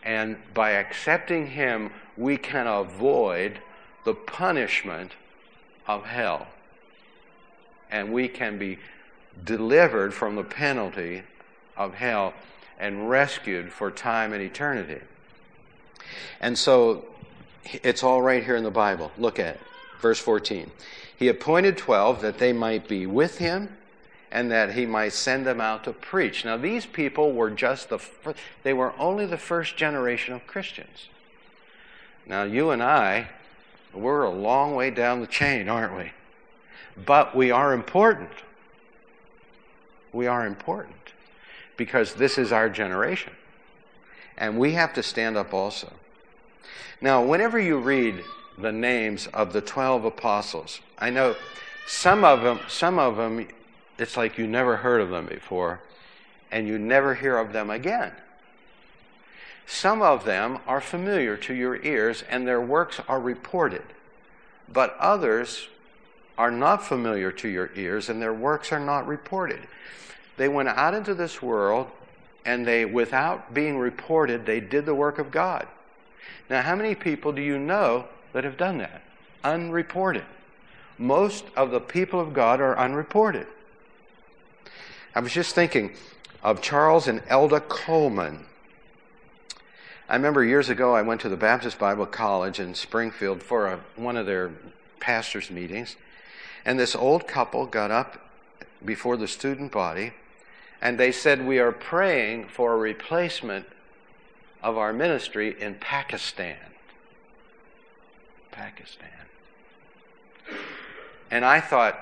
and 0.02 0.36
by 0.54 0.72
accepting 0.72 1.48
him, 1.48 1.90
we 2.16 2.36
can 2.36 2.66
avoid 2.66 3.58
the 4.04 4.14
punishment 4.14 5.12
of 5.86 6.04
hell 6.04 6.46
and 7.90 8.12
we 8.12 8.28
can 8.28 8.58
be 8.58 8.78
delivered 9.44 10.14
from 10.14 10.36
the 10.36 10.44
penalty 10.44 11.22
of 11.76 11.94
hell 11.94 12.32
and 12.78 13.10
rescued 13.10 13.72
for 13.72 13.90
time 13.90 14.32
and 14.32 14.42
eternity. 14.42 15.00
And 16.40 16.56
so 16.56 17.04
it's 17.82 18.02
all 18.02 18.22
right 18.22 18.44
here 18.44 18.56
in 18.56 18.64
the 18.64 18.70
Bible. 18.70 19.10
Look 19.18 19.38
at 19.38 19.56
it. 19.56 19.60
Verse 20.00 20.18
14. 20.18 20.70
He 21.16 21.28
appointed 21.28 21.76
12 21.76 22.22
that 22.22 22.38
they 22.38 22.52
might 22.52 22.88
be 22.88 23.06
with 23.06 23.38
him 23.38 23.76
and 24.32 24.50
that 24.50 24.74
he 24.74 24.86
might 24.86 25.12
send 25.12 25.44
them 25.44 25.60
out 25.60 25.84
to 25.84 25.92
preach. 25.92 26.44
Now 26.44 26.56
these 26.56 26.86
people 26.86 27.32
were 27.32 27.50
just 27.50 27.88
the 27.88 27.98
they 28.62 28.72
were 28.72 28.94
only 28.98 29.26
the 29.26 29.36
first 29.36 29.76
generation 29.76 30.34
of 30.34 30.46
Christians. 30.46 31.08
Now 32.26 32.44
you 32.44 32.70
and 32.70 32.82
I 32.82 33.28
we're 33.92 34.22
a 34.22 34.30
long 34.30 34.74
way 34.74 34.90
down 34.90 35.20
the 35.20 35.26
chain, 35.26 35.68
aren't 35.68 35.96
we? 35.96 36.12
But 37.04 37.34
we 37.34 37.50
are 37.50 37.72
important. 37.72 38.30
We 40.12 40.26
are 40.26 40.46
important 40.46 40.94
because 41.76 42.14
this 42.14 42.38
is 42.38 42.52
our 42.52 42.68
generation. 42.68 43.32
And 44.36 44.58
we 44.58 44.72
have 44.72 44.94
to 44.94 45.02
stand 45.02 45.36
up 45.36 45.52
also. 45.52 45.92
Now, 47.00 47.24
whenever 47.24 47.58
you 47.58 47.78
read 47.78 48.22
the 48.62 48.72
names 48.72 49.26
of 49.28 49.52
the 49.52 49.60
12 49.60 50.04
apostles, 50.04 50.80
I 50.98 51.10
know 51.10 51.36
some 51.86 52.24
of 52.24 52.42
them, 52.42 52.60
some 52.68 52.98
of 52.98 53.16
them, 53.16 53.48
it's 53.98 54.16
like 54.16 54.38
you 54.38 54.46
never 54.46 54.76
heard 54.76 55.00
of 55.00 55.10
them 55.10 55.26
before 55.26 55.80
and 56.50 56.66
you 56.66 56.78
never 56.78 57.14
hear 57.14 57.36
of 57.36 57.52
them 57.52 57.70
again. 57.70 58.12
Some 59.66 60.02
of 60.02 60.24
them 60.24 60.58
are 60.66 60.80
familiar 60.80 61.36
to 61.36 61.54
your 61.54 61.76
ears 61.82 62.24
and 62.28 62.46
their 62.46 62.60
works 62.60 63.00
are 63.08 63.20
reported, 63.20 63.84
but 64.68 64.96
others 64.98 65.68
are 66.36 66.50
not 66.50 66.84
familiar 66.84 67.30
to 67.30 67.48
your 67.48 67.70
ears 67.76 68.08
and 68.08 68.20
their 68.20 68.32
works 68.32 68.72
are 68.72 68.80
not 68.80 69.06
reported. 69.06 69.60
They 70.36 70.48
went 70.48 70.70
out 70.70 70.94
into 70.94 71.14
this 71.14 71.42
world 71.42 71.88
and 72.44 72.66
they, 72.66 72.84
without 72.84 73.52
being 73.52 73.78
reported, 73.78 74.46
they 74.46 74.60
did 74.60 74.86
the 74.86 74.94
work 74.94 75.18
of 75.18 75.30
God. 75.30 75.68
Now, 76.48 76.62
how 76.62 76.74
many 76.74 76.94
people 76.94 77.32
do 77.32 77.42
you 77.42 77.58
know 77.58 78.06
that 78.32 78.44
have 78.44 78.56
done 78.56 78.78
that? 78.78 79.02
Unreported. 79.44 80.24
Most 80.98 81.44
of 81.56 81.70
the 81.70 81.80
people 81.80 82.20
of 82.20 82.32
God 82.32 82.60
are 82.60 82.78
unreported. 82.78 83.46
I 85.14 85.20
was 85.20 85.32
just 85.32 85.54
thinking 85.54 85.92
of 86.42 86.60
Charles 86.60 87.08
and 87.08 87.22
Elda 87.28 87.60
Coleman. 87.60 88.46
I 90.08 90.16
remember 90.16 90.44
years 90.44 90.68
ago 90.68 90.94
I 90.94 91.02
went 91.02 91.20
to 91.22 91.28
the 91.28 91.36
Baptist 91.36 91.78
Bible 91.78 92.06
College 92.06 92.60
in 92.60 92.74
Springfield 92.74 93.42
for 93.42 93.66
a, 93.66 93.80
one 93.96 94.16
of 94.16 94.26
their 94.26 94.50
pastors' 94.98 95.50
meetings. 95.50 95.96
And 96.64 96.78
this 96.78 96.94
old 96.94 97.26
couple 97.26 97.66
got 97.66 97.90
up 97.90 98.30
before 98.84 99.16
the 99.16 99.28
student 99.28 99.72
body 99.72 100.12
and 100.80 100.98
they 100.98 101.12
said, 101.12 101.46
We 101.46 101.58
are 101.58 101.72
praying 101.72 102.48
for 102.48 102.72
a 102.74 102.76
replacement 102.76 103.66
of 104.62 104.76
our 104.76 104.92
ministry 104.92 105.56
in 105.60 105.74
Pakistan. 105.74 106.56
Pakistan. 108.60 109.08
And 111.30 111.46
I 111.46 111.60
thought, 111.60 111.98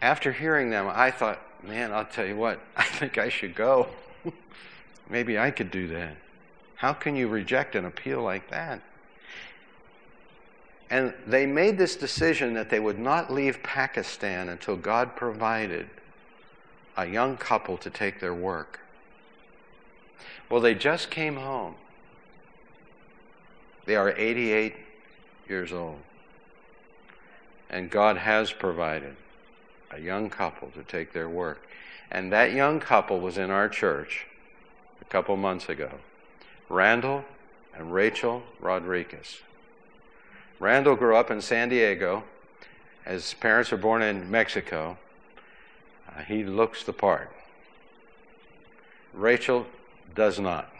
after 0.00 0.30
hearing 0.30 0.70
them, 0.70 0.88
I 0.88 1.10
thought, 1.10 1.40
man, 1.64 1.92
I'll 1.92 2.04
tell 2.04 2.24
you 2.24 2.36
what, 2.36 2.60
I 2.76 2.84
think 2.84 3.18
I 3.18 3.28
should 3.28 3.56
go. 3.56 3.88
Maybe 5.10 5.38
I 5.38 5.50
could 5.50 5.72
do 5.72 5.88
that. 5.88 6.16
How 6.76 6.92
can 6.92 7.16
you 7.16 7.26
reject 7.26 7.74
an 7.74 7.84
appeal 7.84 8.22
like 8.22 8.48
that? 8.50 8.80
And 10.90 11.12
they 11.26 11.46
made 11.46 11.76
this 11.76 11.96
decision 11.96 12.54
that 12.54 12.70
they 12.70 12.78
would 12.78 12.98
not 12.98 13.32
leave 13.32 13.60
Pakistan 13.64 14.48
until 14.48 14.76
God 14.76 15.16
provided 15.16 15.90
a 16.96 17.06
young 17.06 17.36
couple 17.36 17.76
to 17.78 17.90
take 17.90 18.20
their 18.20 18.34
work. 18.34 18.78
Well, 20.48 20.60
they 20.60 20.74
just 20.74 21.10
came 21.10 21.36
home. 21.36 21.74
They 23.84 23.96
are 23.96 24.14
88 24.16 24.74
years 25.48 25.72
old. 25.72 25.98
And 27.70 27.90
God 27.90 28.16
has 28.16 28.52
provided 28.52 29.16
a 29.90 30.00
young 30.00 30.30
couple 30.30 30.70
to 30.70 30.82
take 30.82 31.12
their 31.12 31.28
work. 31.28 31.66
And 32.10 32.32
that 32.32 32.52
young 32.52 32.80
couple 32.80 33.20
was 33.20 33.36
in 33.38 33.50
our 33.50 33.68
church 33.68 34.26
a 35.00 35.04
couple 35.04 35.36
months 35.36 35.68
ago 35.68 35.90
Randall 36.68 37.24
and 37.74 37.92
Rachel 37.92 38.42
Rodriguez. 38.60 39.38
Randall 40.60 40.96
grew 40.96 41.16
up 41.16 41.30
in 41.30 41.40
San 41.40 41.68
Diego. 41.68 42.24
His 43.06 43.34
parents 43.34 43.70
were 43.70 43.78
born 43.78 44.02
in 44.02 44.30
Mexico. 44.30 44.98
Uh, 46.08 46.22
he 46.22 46.44
looks 46.44 46.82
the 46.82 46.92
part. 46.92 47.32
Rachel 49.14 49.66
does 50.14 50.38
not. 50.38 50.70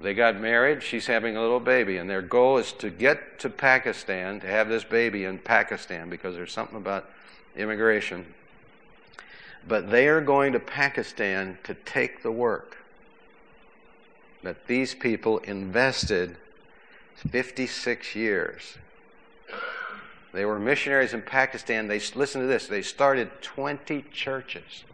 They 0.00 0.14
got 0.14 0.40
married. 0.40 0.82
She's 0.82 1.06
having 1.06 1.36
a 1.36 1.40
little 1.40 1.60
baby, 1.60 1.98
and 1.98 2.10
their 2.10 2.22
goal 2.22 2.58
is 2.58 2.72
to 2.74 2.90
get 2.90 3.38
to 3.40 3.50
Pakistan 3.50 4.40
to 4.40 4.46
have 4.46 4.68
this 4.68 4.84
baby 4.84 5.24
in 5.24 5.38
Pakistan 5.38 6.10
because 6.10 6.34
there's 6.34 6.52
something 6.52 6.76
about 6.76 7.08
immigration. 7.56 8.26
But 9.66 9.90
they 9.90 10.08
are 10.08 10.20
going 10.20 10.52
to 10.52 10.60
Pakistan 10.60 11.58
to 11.64 11.74
take 11.74 12.22
the 12.22 12.32
work 12.32 12.76
that 14.42 14.66
these 14.66 14.94
people 14.94 15.38
invested 15.38 16.36
56 17.30 18.14
years. 18.14 18.76
They 20.32 20.44
were 20.44 20.58
missionaries 20.58 21.14
in 21.14 21.22
Pakistan. 21.22 21.88
They 21.88 22.00
listen 22.14 22.40
to 22.40 22.46
this. 22.46 22.66
They 22.66 22.82
started 22.82 23.30
20 23.40 24.04
churches. 24.12 24.84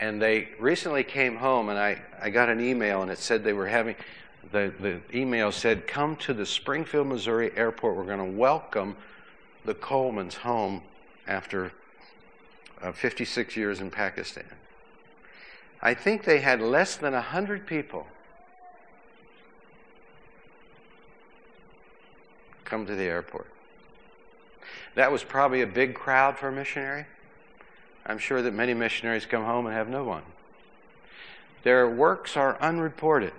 And 0.00 0.20
they 0.20 0.48
recently 0.58 1.04
came 1.04 1.36
home, 1.36 1.68
and 1.68 1.78
I, 1.78 2.00
I 2.20 2.30
got 2.30 2.48
an 2.48 2.60
email, 2.60 3.02
and 3.02 3.10
it 3.10 3.18
said 3.18 3.44
they 3.44 3.52
were 3.52 3.68
having 3.68 3.94
the, 4.50 4.72
the 4.80 5.00
email 5.14 5.52
said, 5.52 5.86
Come 5.86 6.16
to 6.16 6.34
the 6.34 6.46
Springfield, 6.46 7.06
Missouri 7.06 7.52
airport. 7.54 7.96
We're 7.96 8.04
going 8.04 8.32
to 8.32 8.38
welcome 8.38 8.96
the 9.64 9.74
Colemans 9.74 10.34
home 10.34 10.82
after 11.26 11.72
uh, 12.82 12.92
56 12.92 13.56
years 13.56 13.80
in 13.80 13.90
Pakistan. 13.90 14.46
I 15.82 15.94
think 15.94 16.24
they 16.24 16.40
had 16.40 16.60
less 16.60 16.96
than 16.96 17.12
100 17.12 17.66
people 17.66 18.06
come 22.64 22.86
to 22.86 22.94
the 22.94 23.04
airport. 23.04 23.46
That 24.94 25.12
was 25.12 25.22
probably 25.24 25.62
a 25.62 25.66
big 25.66 25.94
crowd 25.94 26.38
for 26.38 26.48
a 26.48 26.52
missionary. 26.52 27.06
I'm 28.06 28.18
sure 28.18 28.42
that 28.42 28.52
many 28.52 28.74
missionaries 28.74 29.26
come 29.26 29.44
home 29.44 29.66
and 29.66 29.74
have 29.74 29.88
no 29.88 30.04
one. 30.04 30.22
Their 31.62 31.88
works 31.88 32.36
are 32.36 32.60
unreported. 32.60 33.32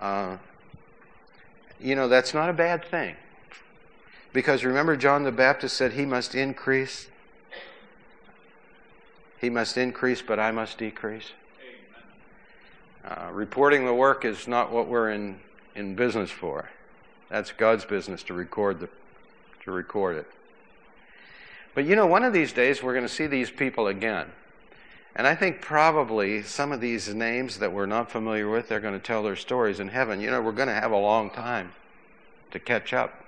Uh, 0.00 0.36
you 1.80 1.94
know, 1.94 2.08
that's 2.08 2.32
not 2.32 2.48
a 2.48 2.52
bad 2.52 2.84
thing. 2.84 3.16
Because 4.32 4.64
remember, 4.64 4.96
John 4.96 5.24
the 5.24 5.32
Baptist 5.32 5.76
said 5.76 5.92
he 5.92 6.04
must 6.04 6.34
increase. 6.34 7.08
He 9.40 9.50
must 9.50 9.76
increase, 9.76 10.22
but 10.22 10.38
I 10.38 10.50
must 10.50 10.78
decrease. 10.78 11.32
Uh, 13.04 13.28
reporting 13.32 13.84
the 13.84 13.94
work 13.94 14.24
is 14.24 14.48
not 14.48 14.72
what 14.72 14.88
we're 14.88 15.10
in, 15.10 15.38
in 15.74 15.94
business 15.94 16.30
for. 16.30 16.68
That's 17.28 17.52
God's 17.52 17.84
business 17.84 18.22
to 18.24 18.34
record 18.34 18.80
the 18.80 18.88
to 19.64 19.72
record 19.72 20.16
it. 20.16 20.26
But 21.76 21.84
you 21.84 21.94
know, 21.94 22.06
one 22.06 22.24
of 22.24 22.32
these 22.32 22.54
days 22.54 22.82
we're 22.82 22.94
going 22.94 23.04
to 23.04 23.12
see 23.12 23.26
these 23.26 23.50
people 23.50 23.86
again. 23.86 24.32
And 25.14 25.26
I 25.26 25.34
think 25.34 25.60
probably 25.60 26.42
some 26.42 26.72
of 26.72 26.80
these 26.80 27.14
names 27.14 27.58
that 27.58 27.70
we're 27.70 27.84
not 27.84 28.10
familiar 28.10 28.48
with, 28.48 28.66
they're 28.66 28.80
going 28.80 28.98
to 28.98 28.98
tell 28.98 29.22
their 29.22 29.36
stories 29.36 29.78
in 29.78 29.88
heaven. 29.88 30.22
You 30.22 30.30
know, 30.30 30.40
we're 30.40 30.52
going 30.52 30.68
to 30.68 30.74
have 30.74 30.90
a 30.90 30.96
long 30.96 31.28
time 31.28 31.72
to 32.52 32.58
catch 32.58 32.94
up. 32.94 33.22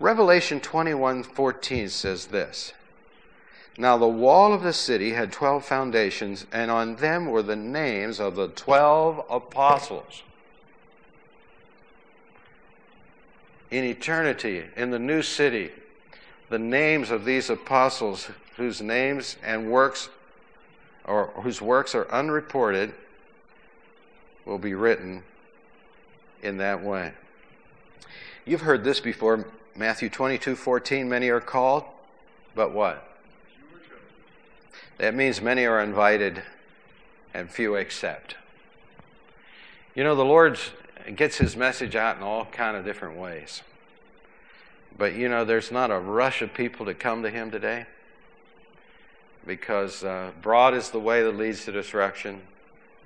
Revelation 0.00 0.58
21:14 0.58 1.90
says 1.90 2.26
this. 2.28 2.72
Now 3.76 3.98
the 3.98 4.08
wall 4.08 4.54
of 4.54 4.62
the 4.62 4.72
city 4.72 5.10
had 5.10 5.30
twelve 5.30 5.66
foundations, 5.66 6.46
and 6.50 6.70
on 6.70 6.96
them 6.96 7.26
were 7.26 7.42
the 7.42 7.56
names 7.56 8.20
of 8.20 8.36
the 8.36 8.48
twelve 8.48 9.22
apostles. 9.28 10.22
In 13.70 13.84
eternity, 13.84 14.64
in 14.76 14.90
the 14.90 14.98
new 14.98 15.20
city, 15.20 15.72
the 16.50 16.58
names 16.58 17.10
of 17.10 17.24
these 17.24 17.50
apostles, 17.50 18.30
whose 18.56 18.80
names 18.80 19.36
and 19.42 19.70
works, 19.70 20.08
or 21.04 21.28
whose 21.42 21.60
works 21.60 21.94
are 21.94 22.10
unreported, 22.10 22.92
will 24.44 24.58
be 24.58 24.74
written 24.74 25.22
in 26.42 26.56
that 26.58 26.82
way. 26.82 27.12
You've 28.44 28.62
heard 28.62 28.82
this 28.82 29.00
before, 29.00 29.46
Matthew 29.76 30.08
22 30.08 30.56
14. 30.56 31.08
Many 31.08 31.28
are 31.28 31.40
called, 31.40 31.84
but 32.54 32.72
what? 32.72 33.04
That 34.96 35.14
means 35.14 35.40
many 35.40 35.64
are 35.64 35.80
invited 35.80 36.42
and 37.34 37.50
few 37.50 37.76
accept. 37.76 38.36
You 39.94 40.02
know, 40.02 40.14
the 40.14 40.24
Lord 40.24 40.58
gets 41.14 41.36
his 41.38 41.56
message 41.56 41.94
out 41.94 42.16
in 42.16 42.22
all 42.22 42.46
kind 42.46 42.76
of 42.76 42.84
different 42.84 43.16
ways. 43.16 43.62
But 44.96 45.14
you 45.14 45.28
know, 45.28 45.44
there's 45.44 45.70
not 45.70 45.90
a 45.90 45.98
rush 45.98 46.42
of 46.42 46.54
people 46.54 46.86
to 46.86 46.94
come 46.94 47.22
to 47.22 47.30
him 47.30 47.50
today 47.50 47.86
because 49.46 50.04
uh, 50.04 50.30
broad 50.42 50.74
is 50.74 50.90
the 50.90 51.00
way 51.00 51.22
that 51.22 51.36
leads 51.36 51.64
to 51.64 51.72
destruction, 51.72 52.42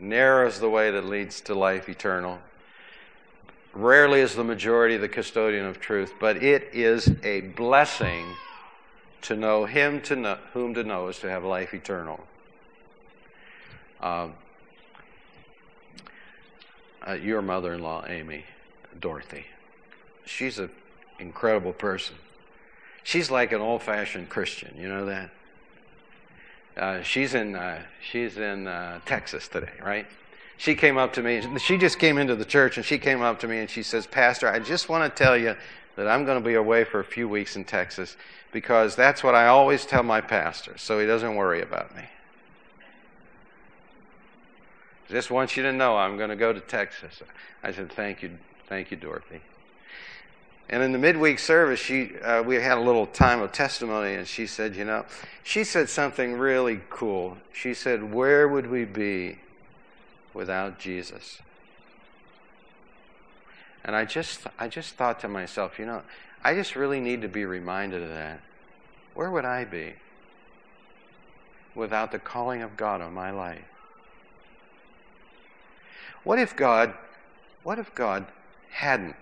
narrow 0.00 0.46
is 0.46 0.58
the 0.58 0.68
way 0.68 0.90
that 0.90 1.04
leads 1.04 1.40
to 1.42 1.54
life 1.54 1.88
eternal. 1.88 2.38
Rarely 3.72 4.20
is 4.20 4.34
the 4.34 4.44
majority 4.44 4.96
the 4.96 5.08
custodian 5.08 5.64
of 5.64 5.80
truth, 5.80 6.12
but 6.20 6.42
it 6.42 6.68
is 6.72 7.10
a 7.22 7.40
blessing 7.40 8.26
to 9.22 9.36
know 9.36 9.64
Him 9.64 10.00
to 10.02 10.16
know, 10.16 10.38
whom 10.52 10.74
to 10.74 10.84
know 10.84 11.08
is 11.08 11.18
to 11.20 11.30
have 11.30 11.44
life 11.44 11.72
eternal. 11.72 12.20
Um, 14.00 14.34
uh, 17.06 17.12
your 17.12 17.40
mother-in-law, 17.40 18.06
Amy, 18.08 18.44
Dorothy, 19.00 19.46
she's 20.24 20.58
an 20.58 20.70
incredible 21.22 21.72
person. 21.72 22.16
She's 23.02 23.30
like 23.30 23.52
an 23.52 23.60
old-fashioned 23.60 24.28
Christian. 24.28 24.76
You 24.76 24.88
know 24.88 25.06
that? 25.06 25.30
Uh, 26.76 27.02
she's 27.02 27.34
in 27.34 27.54
uh, 27.54 27.82
she's 28.00 28.38
in 28.38 28.66
uh, 28.66 29.00
Texas 29.06 29.48
today, 29.48 29.72
right? 29.82 30.06
she 30.62 30.76
came 30.76 30.96
up 30.96 31.12
to 31.14 31.22
me. 31.22 31.42
She 31.58 31.76
just 31.76 31.98
came 31.98 32.18
into 32.18 32.36
the 32.36 32.44
church 32.44 32.76
and 32.76 32.86
she 32.86 32.96
came 32.96 33.20
up 33.20 33.40
to 33.40 33.48
me 33.48 33.58
and 33.58 33.68
she 33.68 33.82
says, 33.82 34.06
Pastor, 34.06 34.48
I 34.48 34.60
just 34.60 34.88
want 34.88 35.02
to 35.04 35.24
tell 35.24 35.36
you 35.36 35.56
that 35.96 36.06
I'm 36.06 36.24
going 36.24 36.40
to 36.40 36.46
be 36.46 36.54
away 36.54 36.84
for 36.84 37.00
a 37.00 37.04
few 37.04 37.28
weeks 37.28 37.56
in 37.56 37.64
Texas 37.64 38.16
because 38.52 38.94
that's 38.94 39.24
what 39.24 39.34
I 39.34 39.48
always 39.48 39.84
tell 39.84 40.04
my 40.04 40.20
pastor, 40.20 40.78
so 40.78 41.00
he 41.00 41.06
doesn't 41.06 41.34
worry 41.34 41.62
about 41.62 41.96
me. 41.96 42.04
Just 45.08 45.32
want 45.32 45.56
you 45.56 45.64
to 45.64 45.72
know 45.72 45.96
I'm 45.96 46.16
going 46.16 46.30
to 46.30 46.36
go 46.36 46.52
to 46.52 46.60
Texas. 46.60 47.20
I 47.64 47.72
said, 47.72 47.92
Thank 47.92 48.22
you, 48.22 48.38
thank 48.68 48.92
you, 48.92 48.96
Dorothy. 48.96 49.40
And 50.72 50.82
in 50.82 50.90
the 50.90 50.98
midweek 50.98 51.38
service, 51.38 51.78
she, 51.78 52.16
uh, 52.18 52.42
we 52.42 52.56
had 52.56 52.78
a 52.78 52.80
little 52.80 53.06
time 53.06 53.40
of 53.40 53.52
testimony, 53.52 54.14
and 54.14 54.26
she 54.26 54.48
said, 54.48 54.74
You 54.74 54.84
know, 54.84 55.04
she 55.44 55.62
said 55.62 55.88
something 55.88 56.32
really 56.32 56.80
cool. 56.90 57.36
She 57.52 57.74
said, 57.74 58.12
Where 58.12 58.48
would 58.48 58.68
we 58.68 58.84
be 58.84 59.38
without 60.34 60.78
Jesus. 60.78 61.40
And 63.84 63.96
I 63.96 64.04
just, 64.04 64.46
I 64.58 64.68
just 64.68 64.94
thought 64.94 65.20
to 65.20 65.28
myself, 65.28 65.78
you 65.78 65.86
know, 65.86 66.02
I 66.44 66.54
just 66.54 66.76
really 66.76 67.00
need 67.00 67.22
to 67.22 67.28
be 67.28 67.44
reminded 67.44 68.02
of 68.02 68.10
that. 68.10 68.40
Where 69.14 69.30
would 69.30 69.44
I 69.44 69.64
be 69.64 69.94
without 71.74 72.12
the 72.12 72.18
calling 72.18 72.62
of 72.62 72.76
God 72.76 73.00
on 73.00 73.12
my 73.12 73.30
life? 73.30 73.64
What 76.24 76.38
if 76.38 76.54
God, 76.54 76.94
what 77.64 77.78
if 77.78 77.94
God 77.94 78.26
hadn't 78.70 79.16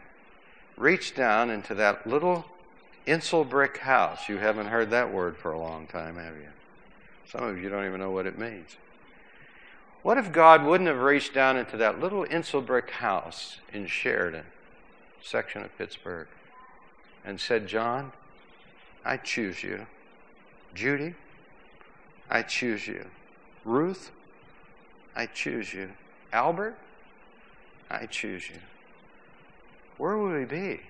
reached 0.80 1.14
down 1.14 1.50
into 1.50 1.74
that 1.74 2.06
little 2.06 2.44
Insul 3.06 3.48
brick 3.48 3.78
house? 3.78 4.28
You 4.28 4.38
haven't 4.38 4.66
heard 4.66 4.90
that 4.90 5.12
word 5.12 5.36
for 5.36 5.52
a 5.52 5.60
long 5.60 5.86
time, 5.86 6.16
have 6.16 6.36
you? 6.36 6.48
Some 7.30 7.44
of 7.44 7.62
you 7.62 7.68
don't 7.68 7.86
even 7.86 8.00
know 8.00 8.10
what 8.10 8.26
it 8.26 8.38
means. 8.38 8.76
What 10.02 10.16
if 10.16 10.32
God 10.32 10.64
wouldn't 10.64 10.88
have 10.88 11.00
reached 11.00 11.34
down 11.34 11.58
into 11.58 11.76
that 11.76 12.00
little 12.00 12.24
Insul 12.24 12.64
brick 12.64 12.90
house 12.90 13.58
in 13.72 13.84
Sheraden, 13.84 14.44
section 15.22 15.62
of 15.62 15.76
Pittsburgh, 15.76 16.28
and 17.24 17.38
said, 17.38 17.68
John, 17.68 18.12
I 19.04 19.18
choose 19.18 19.62
you. 19.62 19.86
Judy, 20.74 21.14
I 22.30 22.42
choose 22.42 22.88
you. 22.88 23.04
Ruth, 23.64 24.10
I 25.14 25.26
choose 25.26 25.74
you. 25.74 25.90
Albert, 26.32 26.78
I 27.90 28.06
choose 28.06 28.48
you. 28.48 28.56
Where 30.00 30.16
would 30.16 30.38
we 30.38 30.44
be? 30.46 30.80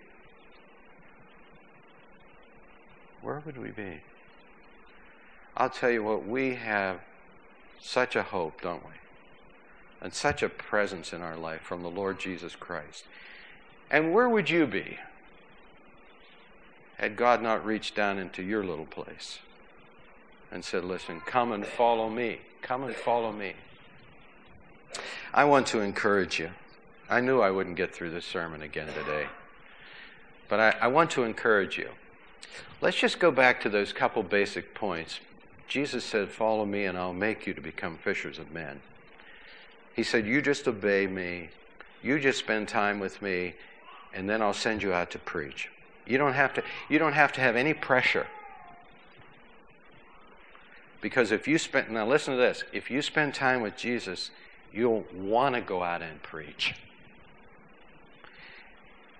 Where 3.22 3.42
would 3.44 3.58
we 3.58 3.70
be? 3.70 4.00
I'll 5.56 5.68
tell 5.68 5.90
you 5.90 6.04
what, 6.04 6.26
we 6.26 6.54
have 6.54 7.00
such 7.80 8.14
a 8.14 8.22
hope, 8.22 8.62
don't 8.62 8.84
we? 8.84 8.92
and 10.00 10.14
such 10.14 10.42
a 10.42 10.48
presence 10.48 11.12
in 11.12 11.22
our 11.22 11.36
life 11.36 11.60
from 11.60 11.82
the 11.82 11.90
Lord 11.90 12.18
Jesus 12.18 12.56
Christ. 12.56 13.04
And 13.90 14.14
where 14.14 14.28
would 14.28 14.48
you 14.48 14.66
be 14.66 14.98
had 16.96 17.16
God 17.16 17.42
not 17.42 17.64
reached 17.64 17.94
down 17.94 18.18
into 18.18 18.42
your 18.42 18.64
little 18.64 18.86
place 18.86 19.38
and 20.50 20.64
said, 20.64 20.84
Listen, 20.84 21.20
come 21.26 21.52
and 21.52 21.66
follow 21.66 22.08
me. 22.08 22.38
Come 22.62 22.84
and 22.84 22.94
follow 22.94 23.32
me. 23.32 23.54
I 25.32 25.44
want 25.44 25.66
to 25.68 25.80
encourage 25.80 26.38
you. 26.38 26.50
I 27.10 27.20
knew 27.20 27.40
I 27.40 27.50
wouldn't 27.50 27.74
get 27.74 27.92
through 27.92 28.10
this 28.10 28.24
sermon 28.24 28.62
again 28.62 28.86
today. 28.86 29.26
But 30.48 30.60
I, 30.60 30.76
I 30.82 30.86
want 30.86 31.10
to 31.12 31.24
encourage 31.24 31.76
you. 31.76 31.90
Let's 32.80 32.96
just 32.96 33.18
go 33.18 33.32
back 33.32 33.60
to 33.62 33.68
those 33.68 33.92
couple 33.92 34.22
basic 34.22 34.74
points. 34.74 35.18
Jesus 35.66 36.04
said, 36.04 36.28
Follow 36.28 36.64
me, 36.64 36.84
and 36.84 36.96
I'll 36.96 37.12
make 37.12 37.48
you 37.48 37.54
to 37.54 37.60
become 37.60 37.98
fishers 37.98 38.38
of 38.38 38.52
men. 38.52 38.80
He 39.94 40.04
said, 40.04 40.24
You 40.24 40.40
just 40.40 40.68
obey 40.68 41.08
me. 41.08 41.50
You 42.00 42.20
just 42.20 42.38
spend 42.38 42.68
time 42.68 43.00
with 43.00 43.20
me, 43.20 43.54
and 44.14 44.30
then 44.30 44.40
I'll 44.40 44.54
send 44.54 44.80
you 44.80 44.92
out 44.92 45.10
to 45.10 45.18
preach. 45.18 45.68
You 46.06 46.16
don't 46.16 46.32
have 46.32 46.54
to, 46.54 46.62
you 46.88 47.00
don't 47.00 47.12
have, 47.12 47.32
to 47.32 47.40
have 47.40 47.56
any 47.56 47.74
pressure. 47.74 48.26
Because 51.00 51.32
if 51.32 51.48
you 51.48 51.58
spend, 51.58 51.90
now 51.90 52.06
listen 52.06 52.34
to 52.34 52.40
this, 52.40 52.62
if 52.72 52.90
you 52.90 53.02
spend 53.02 53.34
time 53.34 53.62
with 53.62 53.76
Jesus, 53.76 54.30
you'll 54.72 55.04
want 55.14 55.56
to 55.56 55.60
go 55.60 55.82
out 55.82 56.02
and 56.02 56.22
preach. 56.22 56.74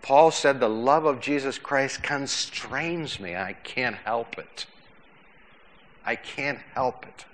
Paul 0.02 0.30
said, 0.30 0.60
The 0.60 0.68
love 0.68 1.04
of 1.04 1.20
Jesus 1.20 1.58
Christ 1.58 2.02
constrains 2.02 3.20
me. 3.20 3.36
I 3.36 3.52
can't 3.52 3.96
help 3.96 4.38
it. 4.38 4.66
I 6.04 6.16
can't 6.16 6.58
help 6.74 7.06
it. 7.06 7.24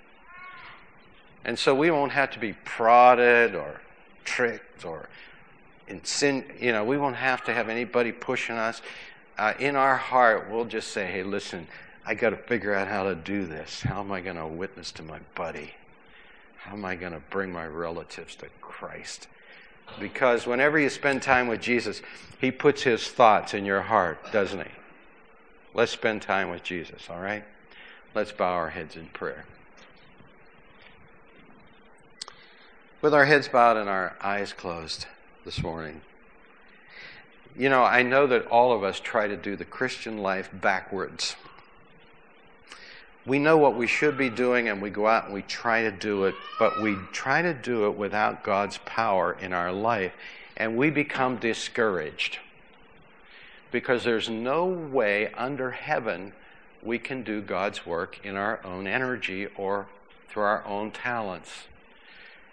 And 1.45 1.57
so 1.57 1.73
we 1.73 1.91
won't 1.91 2.11
have 2.11 2.31
to 2.31 2.39
be 2.39 2.53
prodded 2.53 3.55
or 3.55 3.79
tricked 4.25 4.83
or 4.83 5.07
in 5.87 6.03
sin, 6.03 6.43
you 6.59 6.73
know, 6.73 6.83
we 6.83 6.97
won't 6.97 7.15
have 7.15 7.43
to 7.45 7.53
have 7.53 7.69
anybody 7.69 8.11
pushing 8.11 8.57
us. 8.57 8.81
Uh, 9.37 9.53
in 9.59 9.75
our 9.75 9.95
heart, 9.95 10.49
we'll 10.51 10.65
just 10.65 10.91
say, 10.91 11.05
hey, 11.05 11.23
listen, 11.23 11.67
I 12.05 12.13
got 12.13 12.31
to 12.31 12.37
figure 12.37 12.73
out 12.73 12.87
how 12.87 13.03
to 13.03 13.15
do 13.15 13.45
this. 13.45 13.81
How 13.81 14.01
am 14.01 14.11
I 14.11 14.19
going 14.19 14.35
to 14.35 14.47
witness 14.47 14.91
to 14.93 15.03
my 15.03 15.19
buddy? 15.35 15.71
How 16.57 16.73
am 16.73 16.83
I 16.83 16.95
going 16.95 17.13
to 17.13 17.21
bring 17.29 17.51
my 17.51 17.65
relatives 17.65 18.35
to 18.37 18.47
Christ? 18.59 19.27
Because 19.99 20.45
whenever 20.45 20.77
you 20.77 20.89
spend 20.89 21.21
time 21.21 21.47
with 21.47 21.61
Jesus, 21.61 22.01
He 22.39 22.51
puts 22.51 22.83
His 22.83 23.07
thoughts 23.07 23.53
in 23.53 23.65
your 23.65 23.81
heart, 23.81 24.31
doesn't 24.31 24.59
He? 24.59 24.71
Let's 25.73 25.91
spend 25.91 26.21
time 26.21 26.49
with 26.49 26.63
Jesus, 26.63 27.09
all 27.09 27.19
right? 27.19 27.43
Let's 28.13 28.31
bow 28.31 28.53
our 28.53 28.69
heads 28.69 28.95
in 28.95 29.07
prayer. 29.07 29.45
with 33.01 33.13
our 33.13 33.25
heads 33.25 33.47
bowed 33.47 33.77
and 33.77 33.89
our 33.89 34.15
eyes 34.21 34.53
closed 34.53 35.05
this 35.45 35.61
morning. 35.61 36.01
You 37.57 37.69
know, 37.69 37.83
I 37.83 38.03
know 38.03 38.27
that 38.27 38.47
all 38.47 38.71
of 38.71 38.83
us 38.83 38.99
try 38.99 39.27
to 39.27 39.37
do 39.37 39.55
the 39.55 39.65
Christian 39.65 40.17
life 40.17 40.49
backwards. 40.51 41.35
We 43.27 43.39
know 43.39 43.57
what 43.57 43.75
we 43.75 43.87
should 43.87 44.17
be 44.17 44.29
doing 44.29 44.69
and 44.69 44.81
we 44.81 44.89
go 44.89 45.05
out 45.05 45.25
and 45.25 45.33
we 45.33 45.41
try 45.41 45.83
to 45.83 45.91
do 45.91 46.23
it, 46.23 46.35
but 46.57 46.81
we 46.81 46.95
try 47.11 47.41
to 47.41 47.53
do 47.53 47.85
it 47.87 47.97
without 47.97 48.41
God's 48.41 48.79
power 48.85 49.37
in 49.41 49.51
our 49.51 49.73
life 49.73 50.13
and 50.55 50.77
we 50.77 50.89
become 50.89 51.35
discouraged 51.35 52.39
because 53.69 54.05
there's 54.05 54.29
no 54.29 54.65
way 54.65 55.33
under 55.33 55.71
heaven 55.71 56.31
we 56.81 56.97
can 56.97 57.21
do 57.21 57.41
God's 57.41 57.85
work 57.85 58.25
in 58.25 58.37
our 58.37 58.65
own 58.65 58.87
energy 58.87 59.47
or 59.57 59.87
through 60.29 60.43
our 60.43 60.65
own 60.65 60.91
talents 60.91 61.65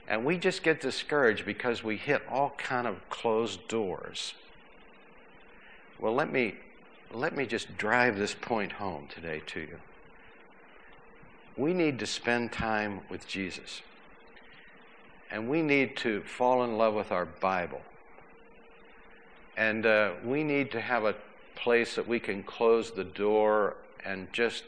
and 0.09 0.25
we 0.25 0.37
just 0.37 0.65
get 0.65 0.81
discouraged 0.81 1.47
because 1.47 1.85
we 1.85 1.97
hit 1.97 2.23
all 2.29 2.53
kind 2.59 2.87
of 2.87 3.09
closed 3.09 3.67
doors. 3.69 4.35
Well, 5.99 6.15
let 6.15 6.33
me 6.33 6.57
let 7.13 7.37
me 7.37 7.47
just 7.47 7.79
drive 7.79 8.19
this 8.19 8.35
point 8.35 8.73
home 8.73 9.07
today 9.09 9.41
to 9.47 9.61
you. 9.61 9.79
We 11.57 11.73
need 11.73 11.99
to 12.01 12.07
spend 12.07 12.53
time 12.53 13.01
with 13.09 13.29
Jesus. 13.29 13.83
And 15.31 15.49
we 15.49 15.63
need 15.63 15.97
to 15.99 16.23
fall 16.23 16.65
in 16.65 16.77
love 16.77 16.95
with 16.95 17.13
our 17.13 17.25
Bible. 17.25 17.83
And 19.57 19.87
uh, 19.87 20.13
we 20.25 20.43
need 20.43 20.73
to 20.73 20.81
have 20.81 21.05
a 21.05 21.15
place 21.55 21.95
that 21.95 22.09
we 22.09 22.19
can 22.19 22.43
close 22.43 22.91
the 22.91 23.05
door 23.05 23.77
and 24.05 24.33
just 24.33 24.65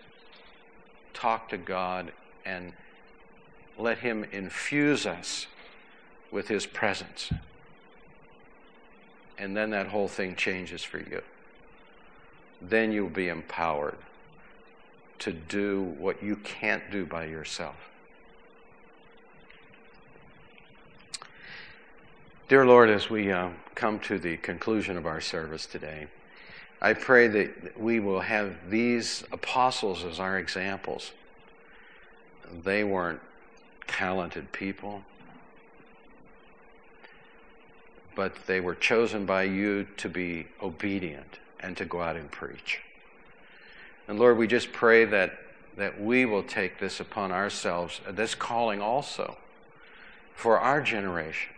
talk 1.13 1.49
to 1.49 1.57
God 1.57 2.13
and 2.45 2.73
let 3.77 3.99
Him 3.99 4.25
infuse 4.33 5.07
us 5.07 5.47
with 6.31 6.49
His 6.49 6.67
presence. 6.67 7.31
And 9.39 9.57
then 9.57 9.71
that 9.71 9.89
whole 9.89 10.09
thing 10.09 10.37
changes 10.37 10.83
for 10.83 10.99
you. 10.99 11.23
Then 12.63 12.93
you'll 12.93 13.11
be 13.11 13.29
empowered 13.29 13.99
to 15.21 15.33
do 15.33 15.95
what 15.99 16.23
you 16.23 16.37
can't 16.37 16.91
do 16.91 17.07
by 17.07 17.25
yourself. 17.25 17.77
Dear 22.49 22.65
Lord, 22.65 22.91
as 22.91 23.11
we 23.11 23.33
uh, 23.33 23.51
come 23.75 23.99
to 24.01 24.19
the 24.19 24.37
conclusion 24.37 24.97
of 24.97 25.05
our 25.05 25.21
service 25.21 25.67
today, 25.67 26.07
I 26.81 26.93
pray 26.93 27.27
that 27.27 27.81
we 27.81 27.99
will 27.99 28.21
have 28.21 28.71
these 28.71 29.25
apostles 29.33 30.05
as 30.05 30.21
our 30.21 30.39
examples. 30.39 31.11
They 32.63 32.85
weren't 32.85 33.21
talented 33.89 34.53
people, 34.53 35.03
but 38.15 38.47
they 38.47 38.61
were 38.61 38.75
chosen 38.75 39.27
by 39.27 39.45
you 39.45 39.89
to 39.97 40.09
be 40.09 40.47
obedient 40.63 41.41
and 41.61 41.77
to 41.77 41.85
go 41.85 42.01
out 42.01 42.15
and 42.15 42.31
preach. 42.31 42.81
And 44.09 44.19
Lord, 44.19 44.39
we 44.39 44.47
just 44.47 44.73
pray 44.73 45.05
that, 45.07 45.39
that 45.77 46.01
we 46.01 46.25
will 46.25 46.43
take 46.43 46.79
this 46.79 47.01
upon 47.01 47.33
ourselves, 47.33 48.01
this 48.09 48.35
calling 48.35 48.81
also, 48.81 49.37
for 50.35 50.59
our 50.59 50.81
generation. 50.81 51.53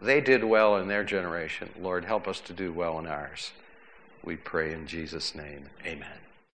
They 0.00 0.20
did 0.20 0.44
well 0.44 0.76
in 0.76 0.88
their 0.88 1.04
generation. 1.04 1.70
Lord, 1.80 2.04
help 2.04 2.28
us 2.28 2.40
to 2.40 2.52
do 2.52 2.72
well 2.72 2.98
in 2.98 3.06
ours. 3.06 3.52
We 4.24 4.36
pray 4.36 4.72
in 4.72 4.86
Jesus' 4.86 5.34
name. 5.34 5.70
Amen. 5.84 6.27